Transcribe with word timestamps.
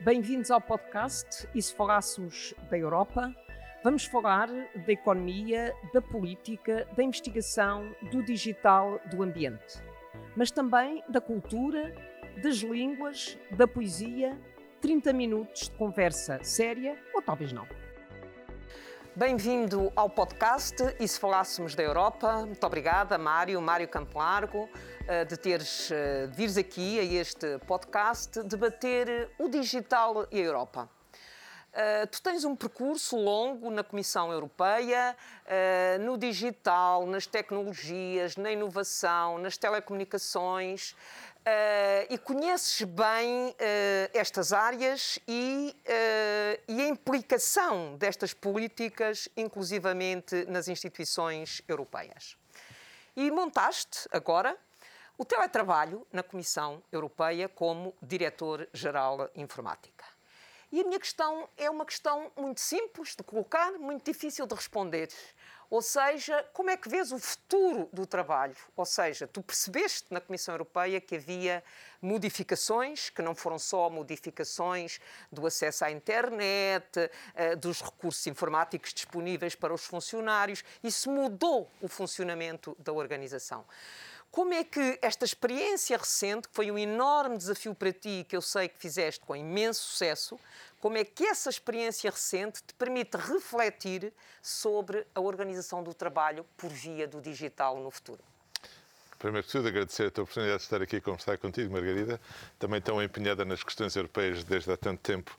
Bem-vindos 0.00 0.50
ao 0.50 0.60
podcast 0.60 1.48
E 1.54 1.60
se 1.60 1.74
falássemos 1.74 2.54
da 2.70 2.78
Europa? 2.78 3.34
Vamos 3.82 4.04
falar 4.04 4.48
da 4.48 4.92
economia, 4.92 5.74
da 5.92 6.02
política, 6.02 6.86
da 6.96 7.02
investigação, 7.02 7.94
do 8.12 8.22
digital, 8.22 9.00
do 9.10 9.22
ambiente. 9.22 9.82
Mas 10.36 10.50
também 10.50 11.02
da 11.08 11.20
cultura, 11.20 11.94
das 12.42 12.56
línguas, 12.56 13.38
da 13.50 13.66
poesia. 13.66 14.38
30 14.80 15.12
minutos 15.12 15.62
de 15.62 15.76
conversa 15.76 16.38
séria 16.44 16.96
ou 17.14 17.22
talvez 17.22 17.52
não. 17.52 17.66
Bem-vindo 19.18 19.90
ao 19.96 20.10
podcast 20.10 20.76
E 21.00 21.08
se 21.08 21.18
falássemos 21.18 21.74
da 21.74 21.82
Europa? 21.82 22.44
Muito 22.44 22.62
obrigada, 22.66 23.16
Mário, 23.16 23.58
Mário 23.62 23.88
Campo 23.88 24.18
Largo, 24.18 24.68
eh, 25.08 25.24
de 25.24 25.38
teres 25.38 25.90
eh, 25.90 26.26
de 26.26 26.36
vires 26.36 26.58
aqui 26.58 27.00
a 27.00 27.02
este 27.02 27.58
podcast 27.60 28.42
debater 28.42 29.30
o 29.38 29.48
digital 29.48 30.26
e 30.30 30.38
a 30.38 30.44
Europa. 30.44 30.95
Uh, 31.76 32.06
tu 32.06 32.22
tens 32.22 32.42
um 32.42 32.56
percurso 32.56 33.18
longo 33.18 33.70
na 33.70 33.84
Comissão 33.84 34.32
Europeia, 34.32 35.14
uh, 35.44 36.02
no 36.02 36.16
digital, 36.16 37.04
nas 37.04 37.26
tecnologias, 37.26 38.34
na 38.34 38.50
inovação, 38.50 39.36
nas 39.36 39.58
telecomunicações. 39.58 40.92
Uh, 40.92 42.08
e 42.08 42.16
conheces 42.16 42.80
bem 42.80 43.54
estas 44.14 44.54
áreas 44.54 45.18
e, 45.28 45.76
e, 46.66 46.82
a 46.82 46.88
implicação 46.88 47.94
destas 47.96 48.32
políticas, 48.32 49.28
inclusivamente 49.36 50.44
nas 50.46 50.66
instituições 50.66 51.62
europeias. 51.68 52.36
E 53.14 53.30
montaste 53.30 54.08
agora 54.10 54.56
o 55.16 55.24
teletrabalho 55.24 56.04
na 56.10 56.22
Comissão 56.22 56.82
Europeia 56.90 57.48
como 57.48 57.94
Diretor-Geral 58.02 59.30
Informática. 59.36 60.15
E 60.72 60.80
a 60.80 60.84
minha 60.84 60.98
questão 60.98 61.48
é 61.56 61.70
uma 61.70 61.86
questão 61.86 62.30
muito 62.36 62.60
simples 62.60 63.14
de 63.14 63.22
colocar, 63.22 63.72
muito 63.72 64.04
difícil 64.04 64.46
de 64.46 64.54
responder. 64.54 65.08
Ou 65.68 65.82
seja, 65.82 66.44
como 66.52 66.70
é 66.70 66.76
que 66.76 66.88
vês 66.88 67.10
o 67.10 67.18
futuro 67.18 67.88
do 67.92 68.06
trabalho? 68.06 68.56
Ou 68.76 68.84
seja, 68.84 69.26
tu 69.26 69.42
percebeste 69.42 70.06
na 70.10 70.20
Comissão 70.20 70.54
Europeia 70.54 71.00
que 71.00 71.16
havia 71.16 71.62
modificações, 72.00 73.10
que 73.10 73.20
não 73.20 73.34
foram 73.34 73.58
só 73.58 73.90
modificações 73.90 75.00
do 75.30 75.44
acesso 75.44 75.84
à 75.84 75.90
internet, 75.90 77.10
eh, 77.34 77.56
dos 77.56 77.80
recursos 77.80 78.24
informáticos 78.28 78.94
disponíveis 78.94 79.56
para 79.56 79.74
os 79.74 79.84
funcionários, 79.84 80.62
isso 80.84 81.10
mudou 81.10 81.68
o 81.80 81.88
funcionamento 81.88 82.76
da 82.78 82.92
organização. 82.92 83.64
Como 84.36 84.52
é 84.52 84.64
que 84.64 84.98
esta 85.00 85.24
experiência 85.24 85.96
recente, 85.96 86.46
que 86.46 86.54
foi 86.54 86.70
um 86.70 86.76
enorme 86.76 87.38
desafio 87.38 87.74
para 87.74 87.90
ti, 87.90 88.26
que 88.28 88.36
eu 88.36 88.42
sei 88.42 88.68
que 88.68 88.78
fizeste 88.78 89.24
com 89.24 89.34
imenso 89.34 89.80
sucesso, 89.80 90.38
como 90.78 90.98
é 90.98 91.04
que 91.06 91.24
essa 91.24 91.48
experiência 91.48 92.10
recente 92.10 92.62
te 92.62 92.74
permite 92.74 93.16
refletir 93.16 94.12
sobre 94.42 95.06
a 95.14 95.22
organização 95.22 95.82
do 95.82 95.94
trabalho 95.94 96.44
por 96.54 96.68
via 96.68 97.08
do 97.08 97.18
digital 97.18 97.80
no 97.80 97.90
futuro? 97.90 98.22
Primeiro 99.18 99.46
de 99.46 99.50
tudo, 99.50 99.68
agradecer 99.68 100.08
a 100.08 100.10
tua 100.10 100.24
oportunidade 100.24 100.58
de 100.58 100.64
estar 100.64 100.82
aqui 100.82 100.96
a 100.96 101.00
conversar 101.00 101.38
contigo, 101.38 101.72
Margarida, 101.72 102.20
também 102.58 102.78
tão 102.82 103.02
empenhada 103.02 103.42
nas 103.42 103.64
questões 103.64 103.96
europeias 103.96 104.44
desde 104.44 104.70
há 104.70 104.76
tanto 104.76 105.00
tempo. 105.00 105.34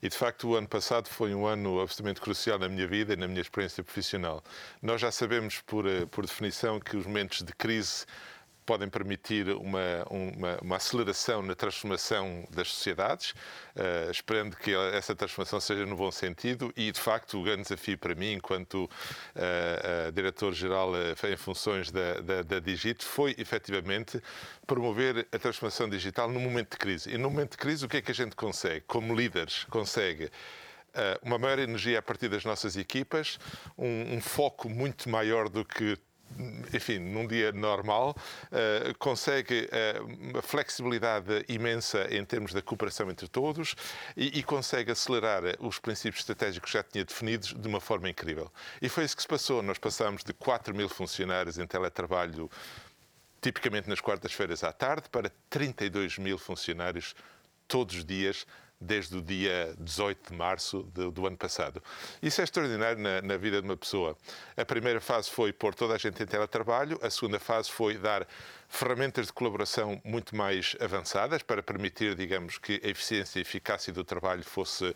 E, 0.00 0.08
de 0.08 0.16
facto, 0.16 0.48
o 0.48 0.56
ano 0.56 0.66
passado 0.66 1.08
foi 1.08 1.34
um 1.34 1.46
ano 1.46 1.80
absolutamente 1.80 2.22
crucial 2.22 2.58
na 2.58 2.68
minha 2.68 2.86
vida 2.86 3.12
e 3.12 3.16
na 3.16 3.28
minha 3.28 3.42
experiência 3.42 3.84
profissional. 3.84 4.42
Nós 4.80 5.02
já 5.02 5.12
sabemos, 5.12 5.60
por, 5.60 5.86
eh, 5.86 6.06
por 6.06 6.24
definição, 6.24 6.80
que 6.80 6.96
os 6.96 7.04
momentos 7.04 7.42
de 7.42 7.52
crise 7.52 8.06
podem 8.68 8.86
permitir 8.86 9.48
uma, 9.48 10.04
uma, 10.10 10.58
uma, 10.60 10.76
aceleração 10.76 11.40
na 11.40 11.54
transformação 11.54 12.46
das 12.50 12.68
sociedades, 12.68 13.30
uh, 13.30 14.10
esperando 14.10 14.54
que 14.56 14.74
essa 14.92 15.16
transformação 15.16 15.58
seja 15.58 15.86
no 15.86 15.96
bom 15.96 16.10
sentido 16.10 16.70
e, 16.76 16.92
de 16.92 17.00
facto, 17.00 17.40
o 17.40 17.42
grande 17.42 17.62
desafio 17.62 17.96
para 17.96 18.14
mim, 18.14 18.32
enquanto 18.34 18.84
uh, 18.84 20.12
diretor-geral 20.12 20.92
em 21.32 21.36
funções 21.38 21.90
da, 21.90 22.20
da, 22.20 22.42
da 22.42 22.58
Digit, 22.58 23.02
foi 23.02 23.34
efetivamente 23.38 24.22
promover 24.66 25.26
a 25.32 25.38
transformação 25.38 25.88
digital 25.88 26.30
no 26.30 26.38
momento 26.38 26.72
de 26.72 26.76
crise. 26.76 27.10
E 27.10 27.16
no 27.16 27.30
momento 27.30 27.52
de 27.52 27.56
crise, 27.56 27.86
o 27.86 27.88
que 27.88 27.96
é 27.96 28.02
que 28.02 28.10
a 28.10 28.14
gente 28.14 28.36
consegue? 28.36 28.82
Como 28.86 29.14
líderes, 29.14 29.64
consegue 29.70 30.30
uma 31.22 31.38
maior 31.38 31.60
energia 31.60 32.00
a 32.00 32.02
partir 32.02 32.28
das 32.28 32.44
nossas 32.44 32.76
equipas, 32.76 33.38
um, 33.76 34.16
um, 34.16 34.20
foco 34.20 34.68
muito 34.68 35.08
maior 35.08 35.48
do 35.48 35.64
que 35.64 35.96
enfim, 36.72 36.98
num 36.98 37.26
dia 37.26 37.52
normal, 37.52 38.16
uh, 38.46 38.96
consegue 38.98 39.68
uh, 39.68 40.30
uma 40.30 40.42
flexibilidade 40.42 41.44
imensa 41.48 42.06
em 42.14 42.24
termos 42.24 42.52
da 42.52 42.62
cooperação 42.62 43.10
entre 43.10 43.28
todos 43.28 43.74
e, 44.16 44.38
e, 44.38 44.42
consegue 44.42 44.92
acelerar 44.92 45.42
os 45.60 45.78
princípios 45.78 46.20
estratégicos 46.20 46.70
que 46.70 46.78
já 46.78 46.82
tinha 46.82 47.04
definidos 47.04 47.54
de 47.54 47.68
uma 47.68 47.80
forma 47.80 48.08
incrível. 48.08 48.52
E 48.80 48.88
foi 48.88 49.04
isso 49.04 49.16
que 49.16 49.22
se 49.22 49.28
passou. 49.28 49.62
Nós 49.62 49.78
passámos 49.78 50.22
de 50.22 50.32
4 50.32 50.74
mil 50.74 50.88
funcionários 50.88 51.58
em 51.58 51.66
teletrabalho, 51.66 52.50
tipicamente 53.40 53.88
nas 53.88 54.00
quartas-feiras 54.00 54.62
à 54.62 54.72
tarde, 54.72 55.08
para 55.10 55.32
32 55.50 56.18
mil 56.18 56.38
funcionários 56.38 57.14
todos 57.66 57.96
os 57.96 58.04
dias 58.04 58.46
desde 58.80 59.16
o 59.16 59.22
dia 59.22 59.74
18 59.78 60.30
de 60.30 60.36
março 60.36 60.82
do, 60.94 61.10
do 61.10 61.26
ano 61.26 61.36
passado. 61.36 61.82
Isso 62.22 62.40
é 62.40 62.44
extraordinário 62.44 63.00
na, 63.00 63.20
na, 63.22 63.36
vida 63.36 63.60
de 63.60 63.68
uma 63.68 63.76
pessoa. 63.76 64.16
A 64.56 64.64
primeira 64.64 65.00
fase 65.00 65.30
foi 65.30 65.52
pôr 65.52 65.74
toda 65.74 65.94
a 65.94 65.98
gente 65.98 66.22
em 66.22 66.26
teletrabalho, 66.26 66.98
a 67.02 67.10
segunda 67.10 67.38
fase 67.38 67.70
foi 67.70 67.98
dar 67.98 68.26
ferramentas 68.68 69.26
de 69.26 69.32
colaboração 69.32 70.00
muito 70.04 70.36
mais 70.36 70.76
avançadas 70.80 71.42
para 71.42 71.62
permitir, 71.62 72.14
digamos, 72.14 72.58
que 72.58 72.80
a 72.84 72.88
eficiência 72.88 73.38
e 73.38 73.42
eficácia 73.42 73.92
do 73.92 74.04
trabalho 74.04 74.44
fosse 74.44 74.84
uh, 74.84 74.94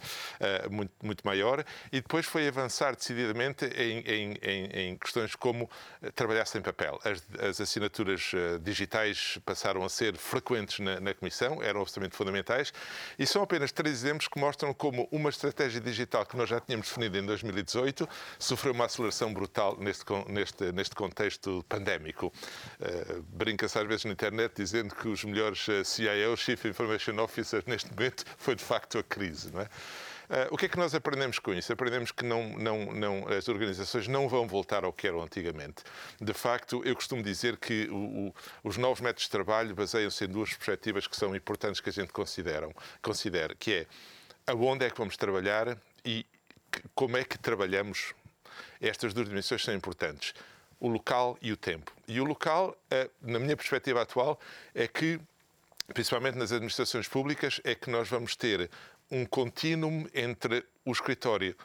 muito, 0.71 0.93
muito 1.03 1.27
maior 1.27 1.65
e 1.91 2.00
depois 2.00 2.27
foi 2.27 2.47
avançar 2.47 2.94
decididamente 2.94 3.65
em, 3.65 4.00
em, 4.00 4.38
em, 4.43 4.65
em 4.65 4.97
questões 4.97 5.34
como 5.34 5.69
eh, 6.03 6.10
trabalhar 6.10 6.44
sem 6.47 6.60
papel. 6.60 7.00
As, 7.05 7.22
as 7.41 7.60
assinaturas 7.60 8.33
uh, 8.34 8.59
digitais 8.60 9.38
passaram 9.44 9.84
a 9.84 9.89
ser 9.89 10.16
frequentes 10.16 10.78
na, 10.78 11.00
na 11.00 11.15
Comissão, 11.15 11.62
eram 11.62 11.81
absolutamente 11.81 12.16
fundamentais 12.16 12.72
e 13.19 13.27
são 13.27 13.43
apenas 13.43 13.72
três 13.72 14.04
exemplos 14.04 14.28
que 14.28 14.39
mostram 14.39 14.75
como 14.75 15.09
uma 15.10 15.31
estratégia 15.31 15.81
digital 15.81 16.27
que 16.27 16.37
nós 16.37 16.49
já 16.49 16.60
tínhamos 16.60 16.89
definido 16.89 17.19
em 17.19 17.25
2018 17.25 18.09
sofreu 18.39 18.72
uma 18.72 18.84
aceleração 18.84 19.33
brutal 19.33 19.77
neste, 19.78 20.04
neste, 20.28 20.72
neste 20.72 20.94
contexto 20.94 21.65
pandémico. 21.69 22.33
Uh, 22.81 23.22
brinca-se 23.62 23.78
às 23.78 23.87
vezes 23.87 24.05
na 24.05 24.12
internet 24.12 24.53
dizendo 24.56 24.95
que 24.95 25.06
os 25.09 25.23
melhores 25.25 25.67
uh, 25.69 25.84
CIOs, 25.84 26.41
Chief 26.41 26.65
Information 26.65 27.19
Officers, 27.19 27.65
neste 27.65 27.91
momento 27.95 28.25
foi 28.37 28.56
de 28.56 28.65
facto 28.65 28.99
a 28.99 29.03
crise. 29.03 29.53
Não 29.53 29.61
é? 29.61 29.65
Uh, 29.65 30.49
o 30.50 30.56
que 30.56 30.67
é 30.67 30.69
que 30.69 30.78
nós 30.78 30.95
aprendemos 30.95 31.39
com 31.39 31.55
isso? 31.55 31.72
Aprendemos 31.72 32.11
que 32.11 32.25
não, 32.25 32.56
não, 32.59 32.93
não, 32.93 33.28
as 33.28 33.49
organizações 33.49 34.09
não 34.09 34.28
vão 34.28 34.49
voltar 34.49 34.84
ao 34.84 34.93
que 34.93 35.06
eram 35.06 35.22
antigamente. 35.22 35.84
De 36.21 36.33
facto, 36.33 36.83
eu 36.84 36.95
costumo 36.95 37.22
dizer 37.22 37.56
que 37.56 37.89
o, 37.91 37.95
o, 38.28 38.34
os 38.65 38.77
novos 38.77 39.01
métodos 39.01 39.25
de 39.25 39.31
trabalho 39.31 39.75
baseiam-se 39.75 40.25
em 40.25 40.28
duas 40.28 40.53
perspectivas 40.53 41.06
que 41.06 41.17
são 41.17 41.37
importantes 41.37 41.81
que 41.81 41.91
a 41.91 41.93
gente 41.93 42.12
consideram, 42.12 42.75
considere, 43.01 43.55
que 43.55 43.72
é 43.72 43.87
aonde 44.47 44.84
é 44.84 44.91
que 44.91 44.99
vamos 44.99 45.17
trabalhar 45.17 45.78
e 46.05 46.27
como 46.95 47.17
é 47.17 47.25
que 47.25 47.39
trabalhamos. 47.39 48.12
Estas 48.81 49.15
duas 49.15 49.28
dimensões 49.28 49.62
são 49.62 49.72
importantes 49.72 50.34
o 50.82 50.88
local 50.88 51.38
e 51.41 51.53
o 51.53 51.56
tempo. 51.56 51.93
E 52.09 52.20
o 52.20 52.25
local, 52.25 52.76
eh, 52.91 53.09
na 53.22 53.38
minha 53.38 53.56
perspectiva 53.56 54.03
atual, 54.03 54.41
é 54.75 54.88
que, 54.88 55.20
principalmente 55.94 56.37
nas 56.37 56.50
administrações 56.50 57.06
públicas, 57.06 57.60
é 57.62 57.72
que 57.72 57.88
nós 57.88 58.09
vamos 58.09 58.34
ter 58.34 58.69
um 59.09 59.25
contínuo 59.25 60.09
entre 60.12 60.66
o 60.84 60.91
escritório 60.91 61.56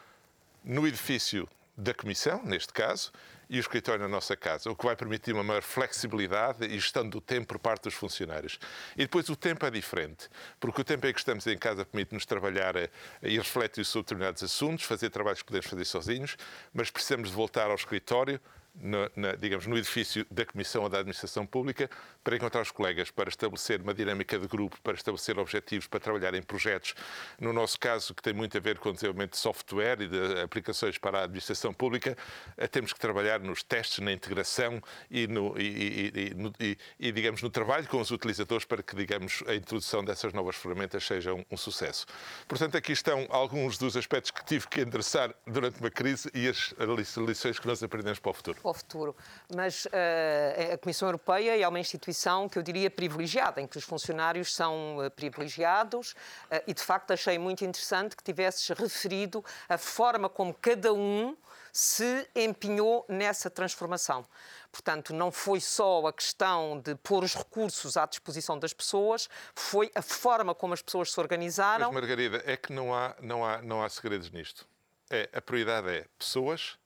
no 0.64 0.86
edifício 0.86 1.48
da 1.76 1.92
Comissão, 1.92 2.40
neste 2.44 2.72
caso, 2.72 3.10
e 3.50 3.56
o 3.56 3.60
escritório 3.60 4.02
na 4.02 4.08
nossa 4.08 4.36
casa, 4.36 4.70
o 4.70 4.76
que 4.76 4.84
vai 4.84 4.94
permitir 4.94 5.32
uma 5.32 5.42
maior 5.42 5.62
flexibilidade 5.62 6.64
e 6.66 6.78
gestão 6.78 7.08
do 7.08 7.20
tempo 7.20 7.48
por 7.48 7.58
parte 7.58 7.84
dos 7.84 7.94
funcionários. 7.94 8.60
E 8.94 8.98
depois 8.98 9.28
o 9.28 9.34
tempo 9.34 9.66
é 9.66 9.70
diferente, 9.70 10.28
porque 10.60 10.80
o 10.80 10.84
tempo 10.84 11.04
em 11.08 11.12
que 11.12 11.18
estamos 11.18 11.44
em 11.48 11.58
casa 11.58 11.84
permite-nos 11.84 12.24
trabalhar 12.24 12.76
eh, 12.76 12.88
e 13.22 13.36
refletir 13.36 13.84
sobre 13.84 14.04
determinados 14.04 14.44
assuntos, 14.44 14.84
fazer 14.84 15.10
trabalhos 15.10 15.40
que 15.40 15.46
podemos 15.46 15.66
fazer 15.66 15.84
sozinhos, 15.86 16.36
mas 16.72 16.88
precisamos 16.88 17.30
de 17.30 17.34
voltar 17.34 17.68
ao 17.68 17.74
escritório 17.74 18.40
no, 18.80 19.10
na, 19.16 19.34
digamos, 19.34 19.66
no 19.66 19.76
edifício 19.76 20.26
da 20.30 20.44
Comissão 20.44 20.88
da 20.88 20.98
Administração 20.98 21.46
Pública 21.46 21.90
para 22.22 22.36
encontrar 22.36 22.62
os 22.62 22.70
colegas, 22.70 23.10
para 23.10 23.28
estabelecer 23.28 23.80
uma 23.80 23.94
dinâmica 23.94 24.38
de 24.38 24.46
grupo, 24.46 24.78
para 24.82 24.94
estabelecer 24.94 25.38
objetivos, 25.38 25.86
para 25.86 26.00
trabalhar 26.00 26.34
em 26.34 26.42
projetos. 26.42 26.94
No 27.40 27.52
nosso 27.52 27.78
caso, 27.78 28.14
que 28.14 28.22
tem 28.22 28.32
muito 28.32 28.56
a 28.56 28.60
ver 28.60 28.78
com 28.78 28.90
o 28.90 28.92
desenvolvimento 28.92 29.32
de 29.32 29.38
software 29.38 30.02
e 30.02 30.08
de 30.08 30.40
aplicações 30.40 30.98
para 30.98 31.20
a 31.20 31.22
Administração 31.24 31.72
Pública, 31.72 32.16
eh, 32.56 32.66
temos 32.66 32.92
que 32.92 33.00
trabalhar 33.00 33.40
nos 33.40 33.62
testes, 33.62 33.98
na 34.00 34.12
integração 34.12 34.80
e, 35.10 35.26
no, 35.26 35.58
e, 35.58 36.12
e, 36.60 36.78
e, 36.98 37.12
digamos, 37.12 37.42
no 37.42 37.50
trabalho 37.50 37.86
com 37.88 38.00
os 38.00 38.10
utilizadores 38.10 38.64
para 38.64 38.82
que, 38.82 38.94
digamos, 38.94 39.42
a 39.46 39.54
introdução 39.54 40.04
dessas 40.04 40.32
novas 40.32 40.56
ferramentas 40.56 41.04
seja 41.04 41.34
um, 41.34 41.44
um 41.50 41.56
sucesso. 41.56 42.06
Portanto, 42.46 42.76
aqui 42.76 42.92
estão 42.92 43.26
alguns 43.30 43.78
dos 43.78 43.96
aspectos 43.96 44.30
que 44.30 44.44
tive 44.44 44.68
que 44.68 44.80
endereçar 44.80 45.34
durante 45.46 45.80
uma 45.80 45.90
crise 45.90 46.30
e 46.34 46.48
as 46.48 46.74
lições 47.16 47.58
que 47.58 47.66
nós 47.66 47.82
aprendemos 47.82 48.18
para 48.18 48.30
o 48.30 48.34
futuro. 48.34 48.58
Para 48.68 48.70
o 48.70 48.74
futuro. 48.74 49.16
Mas 49.54 49.86
uh, 49.86 50.74
a 50.74 50.78
Comissão 50.78 51.08
Europeia 51.08 51.58
é 51.58 51.66
uma 51.66 51.80
instituição 51.80 52.48
que 52.48 52.58
eu 52.58 52.62
diria 52.62 52.90
privilegiada, 52.90 53.60
em 53.60 53.66
que 53.66 53.78
os 53.78 53.84
funcionários 53.84 54.54
são 54.54 54.98
uh, 54.98 55.10
privilegiados 55.10 56.12
uh, 56.12 56.62
e, 56.66 56.74
de 56.74 56.82
facto, 56.82 57.12
achei 57.12 57.38
muito 57.38 57.64
interessante 57.64 58.14
que 58.14 58.22
tivesses 58.22 58.68
referido 58.68 59.44
a 59.68 59.78
forma 59.78 60.28
como 60.28 60.52
cada 60.52 60.92
um 60.92 61.36
se 61.72 62.28
empenhou 62.34 63.04
nessa 63.08 63.48
transformação. 63.48 64.26
Portanto, 64.70 65.14
não 65.14 65.30
foi 65.30 65.60
só 65.60 66.06
a 66.06 66.12
questão 66.12 66.80
de 66.80 66.94
pôr 66.96 67.24
os 67.24 67.34
recursos 67.34 67.96
à 67.96 68.04
disposição 68.04 68.58
das 68.58 68.72
pessoas, 68.72 69.28
foi 69.54 69.90
a 69.94 70.02
forma 70.02 70.54
como 70.54 70.74
as 70.74 70.82
pessoas 70.82 71.12
se 71.12 71.20
organizaram. 71.20 71.92
Mas, 71.92 72.02
Margarida, 72.02 72.42
é 72.44 72.56
que 72.56 72.72
não 72.72 72.94
há, 72.94 73.14
não 73.20 73.44
há, 73.44 73.62
não 73.62 73.82
há 73.82 73.88
segredos 73.88 74.30
nisto. 74.30 74.66
É, 75.10 75.28
a 75.32 75.40
prioridade 75.40 75.88
é 75.88 76.04
pessoas, 76.18 76.76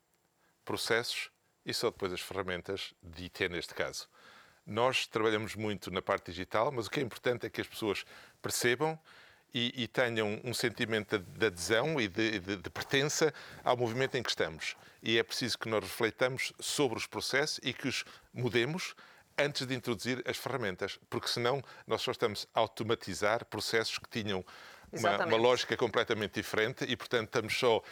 processos 0.64 1.31
e 1.64 1.72
só 1.72 1.90
depois 1.90 2.12
as 2.12 2.20
ferramentas 2.20 2.94
de 3.02 3.24
IT 3.24 3.48
neste 3.48 3.74
caso. 3.74 4.08
Nós 4.66 5.06
trabalhamos 5.06 5.54
muito 5.56 5.90
na 5.90 6.00
parte 6.00 6.30
digital, 6.30 6.70
mas 6.70 6.86
o 6.86 6.90
que 6.90 7.00
é 7.00 7.02
importante 7.02 7.46
é 7.46 7.50
que 7.50 7.60
as 7.60 7.66
pessoas 7.66 8.04
percebam 8.40 8.98
e, 9.54 9.82
e 9.82 9.88
tenham 9.88 10.40
um 10.44 10.54
sentimento 10.54 11.18
de, 11.18 11.24
de 11.24 11.46
adesão 11.46 12.00
e 12.00 12.08
de, 12.08 12.38
de, 12.38 12.56
de, 12.56 12.70
pertença 12.70 13.34
ao 13.62 13.76
movimento 13.76 14.16
em 14.16 14.22
que 14.22 14.30
estamos. 14.30 14.76
E 15.02 15.18
é 15.18 15.22
preciso 15.22 15.58
que 15.58 15.68
nós 15.68 15.82
refletamos 15.82 16.52
sobre 16.58 16.96
os 16.96 17.06
processos 17.06 17.60
e 17.62 17.72
que 17.72 17.88
os 17.88 18.04
mudemos 18.32 18.94
antes 19.36 19.66
de 19.66 19.74
introduzir 19.74 20.22
as 20.26 20.36
ferramentas, 20.36 20.98
porque 21.10 21.28
senão 21.28 21.62
nós 21.86 22.02
só 22.02 22.12
estamos 22.12 22.46
a 22.54 22.60
automatizar 22.60 23.44
processos 23.46 23.98
que 23.98 24.08
tinham 24.08 24.44
uma, 24.92 25.24
uma, 25.24 25.36
lógica 25.36 25.76
completamente 25.76 26.34
diferente 26.34 26.84
e, 26.86 26.96
portanto, 26.96 27.26
estamos 27.26 27.58
só 27.58 27.82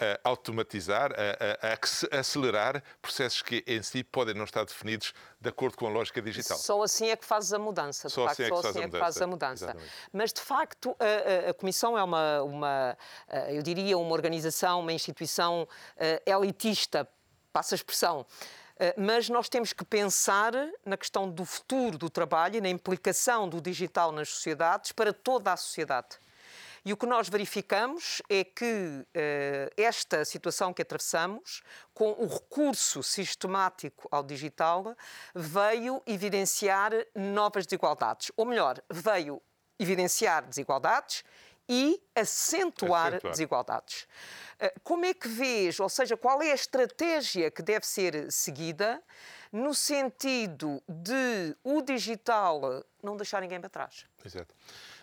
a 0.00 0.28
automatizar, 0.28 1.12
a, 1.12 1.66
a, 1.68 2.16
a, 2.16 2.20
acelerar 2.20 2.82
processos 3.02 3.42
que 3.42 3.62
em 3.66 3.82
si 3.82 4.02
podem 4.02 4.34
não 4.34 4.44
estar 4.44 4.64
definidos 4.64 5.12
de 5.40 5.48
acordo 5.48 5.76
com 5.76 5.86
a 5.86 5.90
lógica 5.90 6.22
digital. 6.22 6.56
Só 6.56 6.82
assim 6.82 7.08
é 7.08 7.16
que 7.16 7.24
fazes 7.24 7.52
a 7.52 7.58
mudança. 7.58 8.08
Só 8.08 8.26
facto, 8.26 8.32
assim 8.32 8.42
é 8.42 8.50
que, 8.50 8.62
só 8.62 8.68
assim 8.68 8.82
é 8.82 8.88
que 8.88 8.98
fazes 8.98 9.22
a 9.22 9.26
mudança. 9.26 9.76
Mas, 10.12 10.32
de 10.32 10.40
facto, 10.40 10.96
a, 11.48 11.54
Comissão 11.54 11.98
é 11.98 12.02
uma, 12.02 12.42
uma, 12.42 12.98
eu 13.48 13.62
diria, 13.62 13.98
uma 13.98 14.12
organização, 14.12 14.80
uma 14.80 14.92
instituição 14.92 15.68
elitista, 16.26 17.06
passa 17.52 17.74
a 17.74 17.76
expressão. 17.76 18.26
Mas 18.96 19.28
nós 19.28 19.48
temos 19.48 19.74
que 19.74 19.84
pensar 19.84 20.52
na 20.84 20.96
questão 20.96 21.30
do 21.30 21.44
futuro 21.44 21.98
do 21.98 22.08
trabalho 22.08 22.56
e 22.56 22.60
na 22.60 22.68
implicação 22.70 23.46
do 23.48 23.60
digital 23.60 24.10
nas 24.10 24.30
sociedades 24.30 24.92
para 24.92 25.12
toda 25.12 25.52
a 25.52 25.56
sociedade. 25.56 26.18
E 26.84 26.92
o 26.92 26.96
que 26.96 27.06
nós 27.06 27.28
verificamos 27.28 28.22
é 28.28 28.44
que 28.44 28.64
uh, 28.64 29.06
esta 29.76 30.24
situação 30.24 30.72
que 30.72 30.82
atravessamos, 30.82 31.62
com 31.92 32.12
o 32.12 32.26
recurso 32.26 33.02
sistemático 33.02 34.08
ao 34.10 34.22
digital, 34.22 34.96
veio 35.34 36.02
evidenciar 36.06 36.92
novas 37.14 37.66
desigualdades. 37.66 38.32
Ou 38.36 38.44
melhor, 38.46 38.82
veio 38.90 39.40
evidenciar 39.78 40.46
desigualdades 40.46 41.24
e 41.68 42.02
acentuar, 42.16 43.08
acentuar. 43.08 43.30
desigualdades. 43.30 44.08
Eh, 44.58 44.74
como 44.82 45.04
é 45.04 45.14
que 45.14 45.28
vês, 45.28 45.78
ou 45.78 45.88
seja, 45.88 46.16
qual 46.16 46.42
é 46.42 46.50
a 46.50 46.54
estratégia 46.54 47.48
que 47.48 47.62
deve 47.62 47.86
ser 47.86 48.30
seguida 48.32 49.00
no 49.52 49.72
sentido 49.72 50.82
de 50.88 51.56
o 51.62 51.80
digital 51.80 52.84
não 53.00 53.16
deixar 53.16 53.40
ninguém 53.40 53.60
para 53.60 53.70
trás? 53.70 54.04
Exato. 54.24 54.52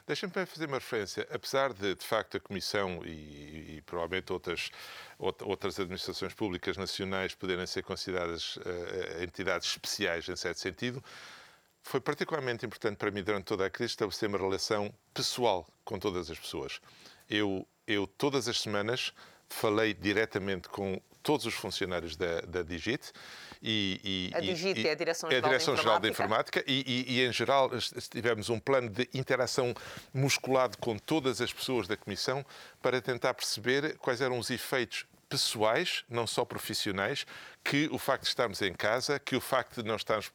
Deixa-me 0.07 0.31
fazer 0.45 0.67
uma 0.67 0.77
referência. 0.77 1.27
Apesar 1.29 1.73
de, 1.73 1.93
de 1.93 2.05
facto, 2.05 2.37
a 2.37 2.39
Comissão 2.39 3.01
e, 3.03 3.75
e 3.75 3.83
provavelmente 3.85 4.31
outras, 4.31 4.71
outras 5.19 5.77
administrações 5.77 6.33
públicas 6.33 6.77
nacionais 6.77 7.35
poderem 7.35 7.67
ser 7.67 7.83
consideradas 7.83 8.55
uh, 8.55 9.21
entidades 9.21 9.67
especiais, 9.67 10.29
em 10.29 10.35
certo 10.37 10.61
sentido, 10.61 11.03
foi 11.83 11.99
particularmente 11.99 12.65
importante 12.65 12.95
para 12.95 13.11
mim, 13.11 13.21
durante 13.21 13.43
toda 13.43 13.65
a 13.65 13.69
crise, 13.69 13.91
estabelecer 13.91 14.29
uma 14.29 14.37
relação 14.37 14.93
pessoal 15.13 15.67
com 15.83 15.99
todas 15.99 16.31
as 16.31 16.39
pessoas. 16.39 16.79
Eu, 17.29 17.67
eu 17.85 18.07
todas 18.07 18.47
as 18.47 18.61
semanas, 18.61 19.13
falei 19.49 19.93
diretamente 19.93 20.69
com 20.69 21.01
todos 21.27 21.45
os 21.45 21.53
funcionários 21.53 22.15
da, 22.15 22.39
da 22.39 22.63
Digit 22.63 23.11
e, 23.61 24.31
e, 24.31 24.37
a 24.37 24.39
DIGIT 24.39 24.79
e, 24.79 24.87
é 24.87 24.91
a 24.91 24.95
Direção-Geral 24.95 25.43
é 25.43 25.59
Direção 25.59 25.99
da 25.99 26.07
Informática, 26.07 26.63
e, 26.65 27.05
e, 27.05 27.25
em 27.25 27.33
geral, 27.33 27.69
tivemos 28.09 28.49
um 28.49 28.57
plano 28.57 28.89
de 28.89 29.09
interação 29.13 29.73
musculado 30.13 30.77
com 30.77 30.97
todas 30.97 31.41
as 31.41 31.51
pessoas 31.51 31.85
da 31.85 31.97
Comissão 31.97 32.45
para 32.81 33.01
tentar 33.01 33.33
perceber 33.33 33.97
quais 33.97 34.21
eram 34.21 34.39
os 34.39 34.49
efeitos 34.49 35.05
pessoais, 35.27 36.05
não 36.09 36.25
só 36.25 36.45
profissionais, 36.45 37.25
que 37.61 37.89
o 37.91 37.97
facto 37.97 38.23
de 38.23 38.29
estarmos 38.29 38.61
em 38.61 38.73
casa, 38.73 39.19
que 39.19 39.35
o 39.35 39.41
facto 39.41 39.83
de 39.83 39.87
não 39.87 39.97
estarmos 39.97 40.31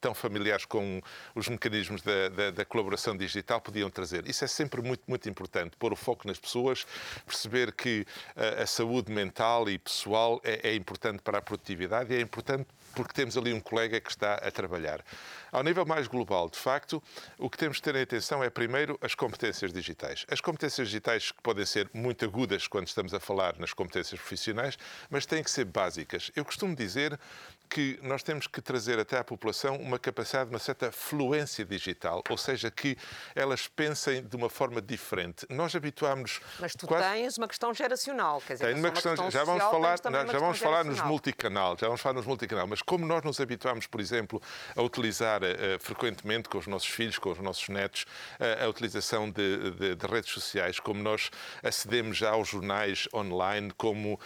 tão 0.00 0.14
familiares 0.14 0.64
com 0.64 1.00
os 1.34 1.48
mecanismos 1.48 2.02
da, 2.02 2.28
da, 2.28 2.50
da, 2.50 2.64
colaboração 2.64 3.16
digital 3.16 3.60
podiam 3.60 3.90
trazer. 3.90 4.28
Isso 4.28 4.44
é 4.44 4.48
sempre 4.48 4.82
muito, 4.82 5.02
muito 5.06 5.28
importante, 5.28 5.76
pôr 5.76 5.92
o 5.92 5.96
foco 5.96 6.26
nas 6.26 6.38
pessoas, 6.38 6.86
perceber 7.24 7.72
que 7.72 8.06
a, 8.34 8.62
a 8.62 8.66
saúde 8.66 9.12
mental 9.12 9.68
e 9.68 9.78
pessoal 9.78 10.40
é, 10.42 10.70
é 10.70 10.74
importante 10.74 11.22
para 11.22 11.38
a 11.38 11.42
produtividade 11.42 12.12
e 12.12 12.16
é 12.16 12.20
importante 12.20 12.66
porque 12.94 13.12
temos 13.12 13.36
ali 13.36 13.52
um 13.52 13.60
colega 13.60 14.00
que 14.00 14.10
está 14.10 14.34
a 14.34 14.50
trabalhar. 14.50 15.04
Ao 15.52 15.62
nível 15.62 15.84
mais 15.84 16.06
global, 16.06 16.48
de 16.48 16.58
facto, 16.58 17.02
o 17.38 17.50
que 17.50 17.58
temos 17.58 17.76
de 17.76 17.82
ter 17.82 17.94
em 17.94 18.02
atenção 18.02 18.42
é, 18.42 18.48
primeiro, 18.48 18.98
as 19.02 19.14
competências 19.14 19.72
digitais. 19.72 20.24
As 20.30 20.40
competências 20.40 20.88
digitais 20.88 21.30
que 21.30 21.42
podem 21.42 21.66
ser 21.66 21.90
muito 21.92 22.24
agudas 22.24 22.66
quando 22.66 22.88
estamos 22.88 23.12
a 23.12 23.20
falar 23.20 23.58
nas 23.58 23.72
competências 23.72 24.18
profissionais, 24.18 24.78
mas 25.10 25.26
têm 25.26 25.42
que 25.42 25.50
ser 25.50 25.66
básicas. 25.66 26.30
Eu 26.34 26.44
costumo 26.44 26.74
dizer 26.74 27.18
que 27.68 27.98
nós 28.02 28.22
temos 28.22 28.46
que 28.46 28.60
trazer 28.60 28.98
até 28.98 29.18
à 29.18 29.24
população 29.24 29.76
uma 29.76 29.98
capacidade, 29.98 30.50
uma 30.50 30.58
certa 30.58 30.90
fluência 30.90 31.64
digital, 31.64 32.22
ou 32.28 32.38
seja, 32.38 32.70
que 32.70 32.96
elas 33.34 33.68
pensem 33.68 34.22
de 34.22 34.36
uma 34.36 34.48
forma 34.48 34.80
diferente. 34.80 35.46
Nós 35.50 35.74
habituámos. 35.74 36.40
Mas 36.60 36.74
tu 36.74 36.86
quase... 36.86 37.08
tens 37.08 37.36
uma 37.36 37.48
questão 37.48 37.74
geracional, 37.74 38.40
quer 38.40 38.54
dizer, 38.54 38.66
Tem 38.66 38.74
uma 38.74 38.90
questão, 38.90 39.12
questão 39.12 39.30
já 39.30 39.44
vamos 39.44 39.62
social, 39.62 39.82
falar, 39.82 40.10
não, 40.10 40.32
já 40.32 40.38
vamos 40.38 40.58
falar 40.58 40.84
nos 40.84 41.00
multicanal, 41.02 41.76
já 41.78 41.86
vamos 41.86 42.00
falar 42.00 42.14
nos 42.14 42.26
multicanal, 42.26 42.66
mas 42.66 42.82
como 42.82 43.04
nós 43.04 43.22
nos 43.22 43.40
habituámos, 43.40 43.86
por 43.86 44.00
exemplo, 44.00 44.40
a 44.74 44.82
utilizar 44.82 45.42
uh, 45.42 45.46
frequentemente 45.80 46.48
com 46.48 46.58
os 46.58 46.66
nossos 46.66 46.88
filhos, 46.88 47.18
com 47.18 47.30
os 47.30 47.38
nossos 47.38 47.68
netos, 47.68 48.02
uh, 48.40 48.64
a 48.64 48.68
utilização 48.68 49.30
de, 49.30 49.70
de, 49.72 49.94
de, 49.94 50.06
redes 50.06 50.30
sociais, 50.30 50.78
como 50.78 51.02
nós 51.02 51.30
acedemos 51.62 52.16
já 52.16 52.30
aos 52.30 52.48
jornais 52.48 53.08
online, 53.12 53.72
como, 53.76 54.14
uh, 54.14 54.18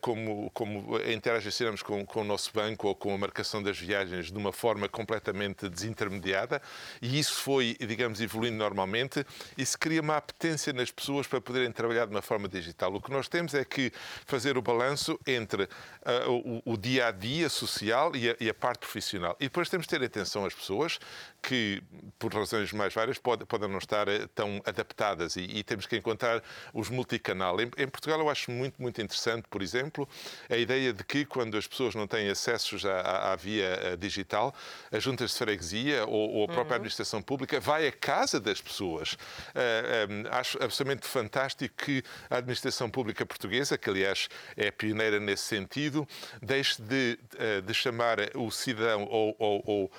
como, 0.00 0.50
como 0.52 0.98
interagimos 1.00 1.82
com, 1.82 2.04
com 2.04 2.20
o 2.20 2.24
nosso 2.24 2.52
banco 2.52 2.81
com, 2.82 2.92
com 2.96 3.14
a 3.14 3.18
marcação 3.18 3.62
das 3.62 3.78
viagens 3.78 4.32
de 4.32 4.36
uma 4.36 4.52
forma 4.52 4.88
completamente 4.88 5.68
desintermediada 5.68 6.60
e 7.00 7.16
isso 7.16 7.34
foi, 7.34 7.76
digamos, 7.78 8.20
evoluindo 8.20 8.56
normalmente 8.56 9.24
e 9.56 9.64
se 9.64 9.78
cria 9.78 10.00
uma 10.00 10.16
apetência 10.16 10.72
nas 10.72 10.90
pessoas 10.90 11.28
para 11.28 11.40
poderem 11.40 11.70
trabalhar 11.70 12.06
de 12.06 12.10
uma 12.10 12.22
forma 12.22 12.48
digital. 12.48 12.92
O 12.92 13.00
que 13.00 13.12
nós 13.12 13.28
temos 13.28 13.54
é 13.54 13.64
que 13.64 13.92
fazer 14.26 14.58
o 14.58 14.62
balanço 14.62 15.18
entre 15.24 15.62
uh, 15.62 16.60
o, 16.66 16.72
o, 16.72 16.76
dia 16.76 17.06
a 17.06 17.10
dia 17.12 17.48
social 17.48 18.16
e 18.16 18.30
a, 18.30 18.36
e 18.40 18.50
a, 18.50 18.54
parte 18.54 18.80
profissional. 18.80 19.36
E 19.38 19.44
depois 19.44 19.68
temos 19.68 19.86
de 19.86 19.90
ter 19.90 20.04
atenção 20.04 20.44
às 20.44 20.54
pessoas 20.54 20.98
que, 21.40 21.80
por 22.18 22.34
razões 22.34 22.72
mais 22.72 22.92
várias, 22.92 23.18
podem, 23.18 23.46
podem 23.46 23.68
não 23.68 23.78
estar 23.78 24.08
eh, 24.08 24.26
tão 24.34 24.60
adaptadas 24.64 25.36
e, 25.36 25.42
e, 25.42 25.62
temos 25.62 25.86
que 25.86 25.96
encontrar 25.96 26.42
os 26.72 26.88
multicanal. 26.88 27.60
Em, 27.60 27.70
em 27.76 27.88
Portugal, 27.88 28.18
eu 28.20 28.30
acho 28.30 28.50
muito, 28.50 28.80
muito 28.80 29.00
interessante, 29.00 29.46
por 29.48 29.62
exemplo, 29.62 30.08
a 30.48 30.56
ideia 30.56 30.92
de 30.92 31.04
que 31.04 31.24
quando 31.24 31.56
as 31.56 31.66
pessoas 31.66 31.94
não 31.94 32.06
têm 32.06 32.28
acesso 32.28 32.71
acessos 32.72 32.86
à, 32.86 33.32
à 33.32 33.36
via 33.36 33.64
eh, 33.64 33.96
digital, 33.96 34.54
as 34.90 35.02
juntas 35.02 35.30
de 35.30 35.36
freguesia 35.36 36.04
ou, 36.06 36.30
ou 36.30 36.44
a 36.44 36.46
própria 36.46 36.70
uhum. 36.70 36.76
administração 36.76 37.22
pública 37.22 37.60
vai 37.60 37.86
à 37.86 37.92
casa 37.92 38.40
das 38.40 38.60
pessoas. 38.60 39.12
Uh, 39.12 40.12
um, 40.12 40.24
acho 40.30 40.62
absolutamente 40.62 41.06
fantástico 41.06 41.74
que 41.84 42.02
a 42.30 42.36
administração 42.36 42.88
pública 42.90 43.24
portuguesa, 43.26 43.76
que 43.76 43.90
aliás 43.90 44.28
é 44.56 44.70
pioneira 44.70 45.20
nesse 45.20 45.44
sentido, 45.44 46.06
deixe 46.40 46.80
de, 46.80 47.18
uh, 47.34 47.62
de 47.62 47.74
chamar 47.74 48.18
o 48.34 48.50
cidadão 48.50 49.04
ou, 49.04 49.36
ou, 49.38 49.62
ou, 49.66 49.92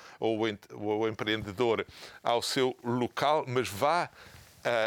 ou 0.70 1.00
o 1.00 1.08
empreendedor 1.08 1.86
ao 2.22 2.42
seu 2.42 2.76
local, 2.82 3.44
mas 3.46 3.68
vá 3.68 4.10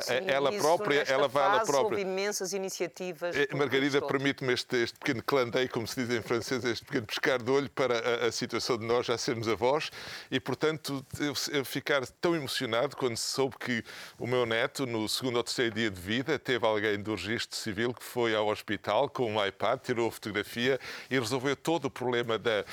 Sim, 0.02 0.14
ela 0.28 0.52
própria, 0.52 1.02
ela 1.08 1.28
vai 1.28 1.46
ela 1.46 1.66
própria. 1.66 2.02
Imensas 2.02 2.54
iniciativas. 2.54 3.36
Eh, 3.36 3.48
Margarida, 3.54 4.02
permite-me 4.02 4.54
este, 4.54 4.76
este, 4.78 4.98
pequeno 4.98 5.22
clandei, 5.24 5.68
como 5.68 5.88
se 5.88 6.04
diz 6.04 6.16
em 6.16 6.22
francês, 6.22 6.64
este 6.66 6.84
pequeno 6.84 7.06
pescar 7.06 7.42
de 7.42 7.52
olho 7.52 7.70
para 7.70 7.98
a, 7.98 8.28
a 8.28 8.32
situação 8.32 8.78
de 8.78 8.86
nós 8.86 9.06
já 9.06 9.18
sermos 9.18 9.48
avós 9.48 9.92
e, 10.32 10.40
portanto, 10.40 11.06
eu, 11.20 11.34
eu, 11.52 11.66
ficar 11.66 12.06
tão 12.20 12.36
emocionado 12.36 12.96
quando 12.96 13.18
soube 13.18 13.58
que 13.60 13.84
o 14.18 14.26
meu 14.26 14.46
neto, 14.46 14.86
no 14.86 15.08
segundo 15.08 15.38
ou 15.38 15.44
terceiro 15.44 15.76
dia 15.76 15.92
de 15.92 16.02
vida, 16.02 16.40
teve 16.40 16.66
alguém 16.66 17.00
do 17.00 17.12
registro 17.12 17.58
civil 17.58 17.94
que 17.94 18.04
foi 18.04 18.36
ao 18.36 18.48
hospital 18.48 19.10
com 19.10 19.32
um 19.32 19.46
iPad, 19.46 19.80
tirou 19.80 20.08
a 20.08 20.12
fotografia 20.12 20.80
e 21.10 21.20
resolveu 21.20 21.56
todo 21.56 21.86
o 21.86 21.92
problema 21.92 22.38
da, 22.38 22.66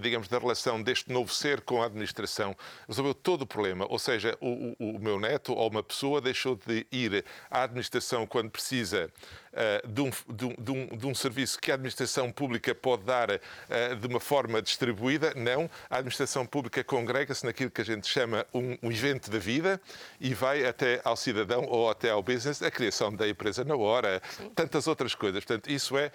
digamos, 0.00 0.28
da 0.28 0.38
relação 0.38 0.82
deste 0.82 1.12
novo 1.12 1.32
ser 1.32 1.60
com 1.60 1.82
a 1.82 1.86
administração. 1.86 2.56
Resolveu 2.88 3.14
todo 3.14 3.42
o 3.42 3.46
problema. 3.46 3.86
Ou 3.88 3.98
seja, 3.98 4.36
o, 4.40 4.74
o, 4.78 4.96
o 4.96 4.98
meu 4.98 5.18
neto 5.18 5.52
ou 5.52 5.68
uma 5.68 5.82
pessoa 5.82 6.20
deixou 6.20 6.45
deixou 6.46 6.56
de 6.56 6.86
ir 6.92 7.24
à 7.50 7.62
administração 7.62 8.26
quando 8.26 8.50
precisa 8.50 9.10
uh, 9.52 9.88
de, 9.88 10.00
um, 10.00 10.10
de, 10.28 10.72
um, 10.72 10.86
de, 10.96 11.06
um, 11.06 11.14
serviço 11.14 11.58
que 11.58 11.70
a 11.72 11.74
administração 11.74 12.30
pública 12.30 12.74
pode 12.74 13.02
dar 13.02 13.30
uh, 13.30 13.96
de 13.98 14.06
uma 14.06 14.20
forma 14.20 14.62
distribuída. 14.62 15.32
Não. 15.34 15.68
A 15.90 15.96
administração 15.96 16.46
pública 16.46 16.84
congrega-se 16.84 17.44
naquilo 17.44 17.70
que 17.70 17.80
a 17.80 17.84
gente 17.84 18.06
chama 18.06 18.46
um, 18.54 18.76
um 18.82 18.92
evento 18.92 19.30
da 19.30 19.38
vida 19.38 19.80
e 20.20 20.32
vai 20.34 20.64
até 20.64 21.00
ao 21.04 21.16
cidadão 21.16 21.64
ou 21.64 21.90
até 21.90 22.10
ao 22.10 22.22
business, 22.22 22.62
a 22.62 22.70
criação 22.70 23.12
da 23.14 23.28
empresa 23.28 23.64
na 23.64 23.74
hora, 23.74 24.22
Sim. 24.36 24.50
tantas 24.50 24.86
outras 24.86 25.14
coisas. 25.14 25.44
Portanto, 25.44 25.70
isso 25.70 25.98
é 25.98 26.12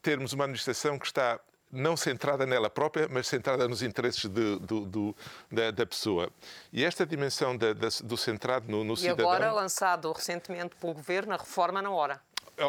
termos 0.00 0.32
uma 0.32 0.44
administração 0.44 0.98
que 0.98 1.06
está 1.06 1.40
não 1.74 1.96
centrada 1.96 2.46
nela 2.46 2.70
própria, 2.70 3.08
mas 3.10 3.26
centrada 3.26 3.68
nos 3.68 3.82
interesses 3.82 4.24
de, 4.24 4.58
do, 4.60 4.80
do, 4.86 5.16
da, 5.50 5.70
da, 5.70 5.84
pessoa. 5.84 6.30
E 6.72 6.84
esta 6.84 7.04
dimensão 7.04 7.56
da, 7.56 7.72
do 8.02 8.16
centrado 8.16 8.70
no, 8.70 8.84
no 8.84 8.94
e 8.94 8.98
cidadão... 8.98 9.26
E 9.26 9.28
agora 9.28 9.52
lançado 9.52 10.10
recentemente 10.12 10.74
pelo 10.76 10.94
Governo 10.94 11.34
a 11.34 11.36
reforma 11.36 11.82
na 11.82 11.90
hora. 11.90 12.20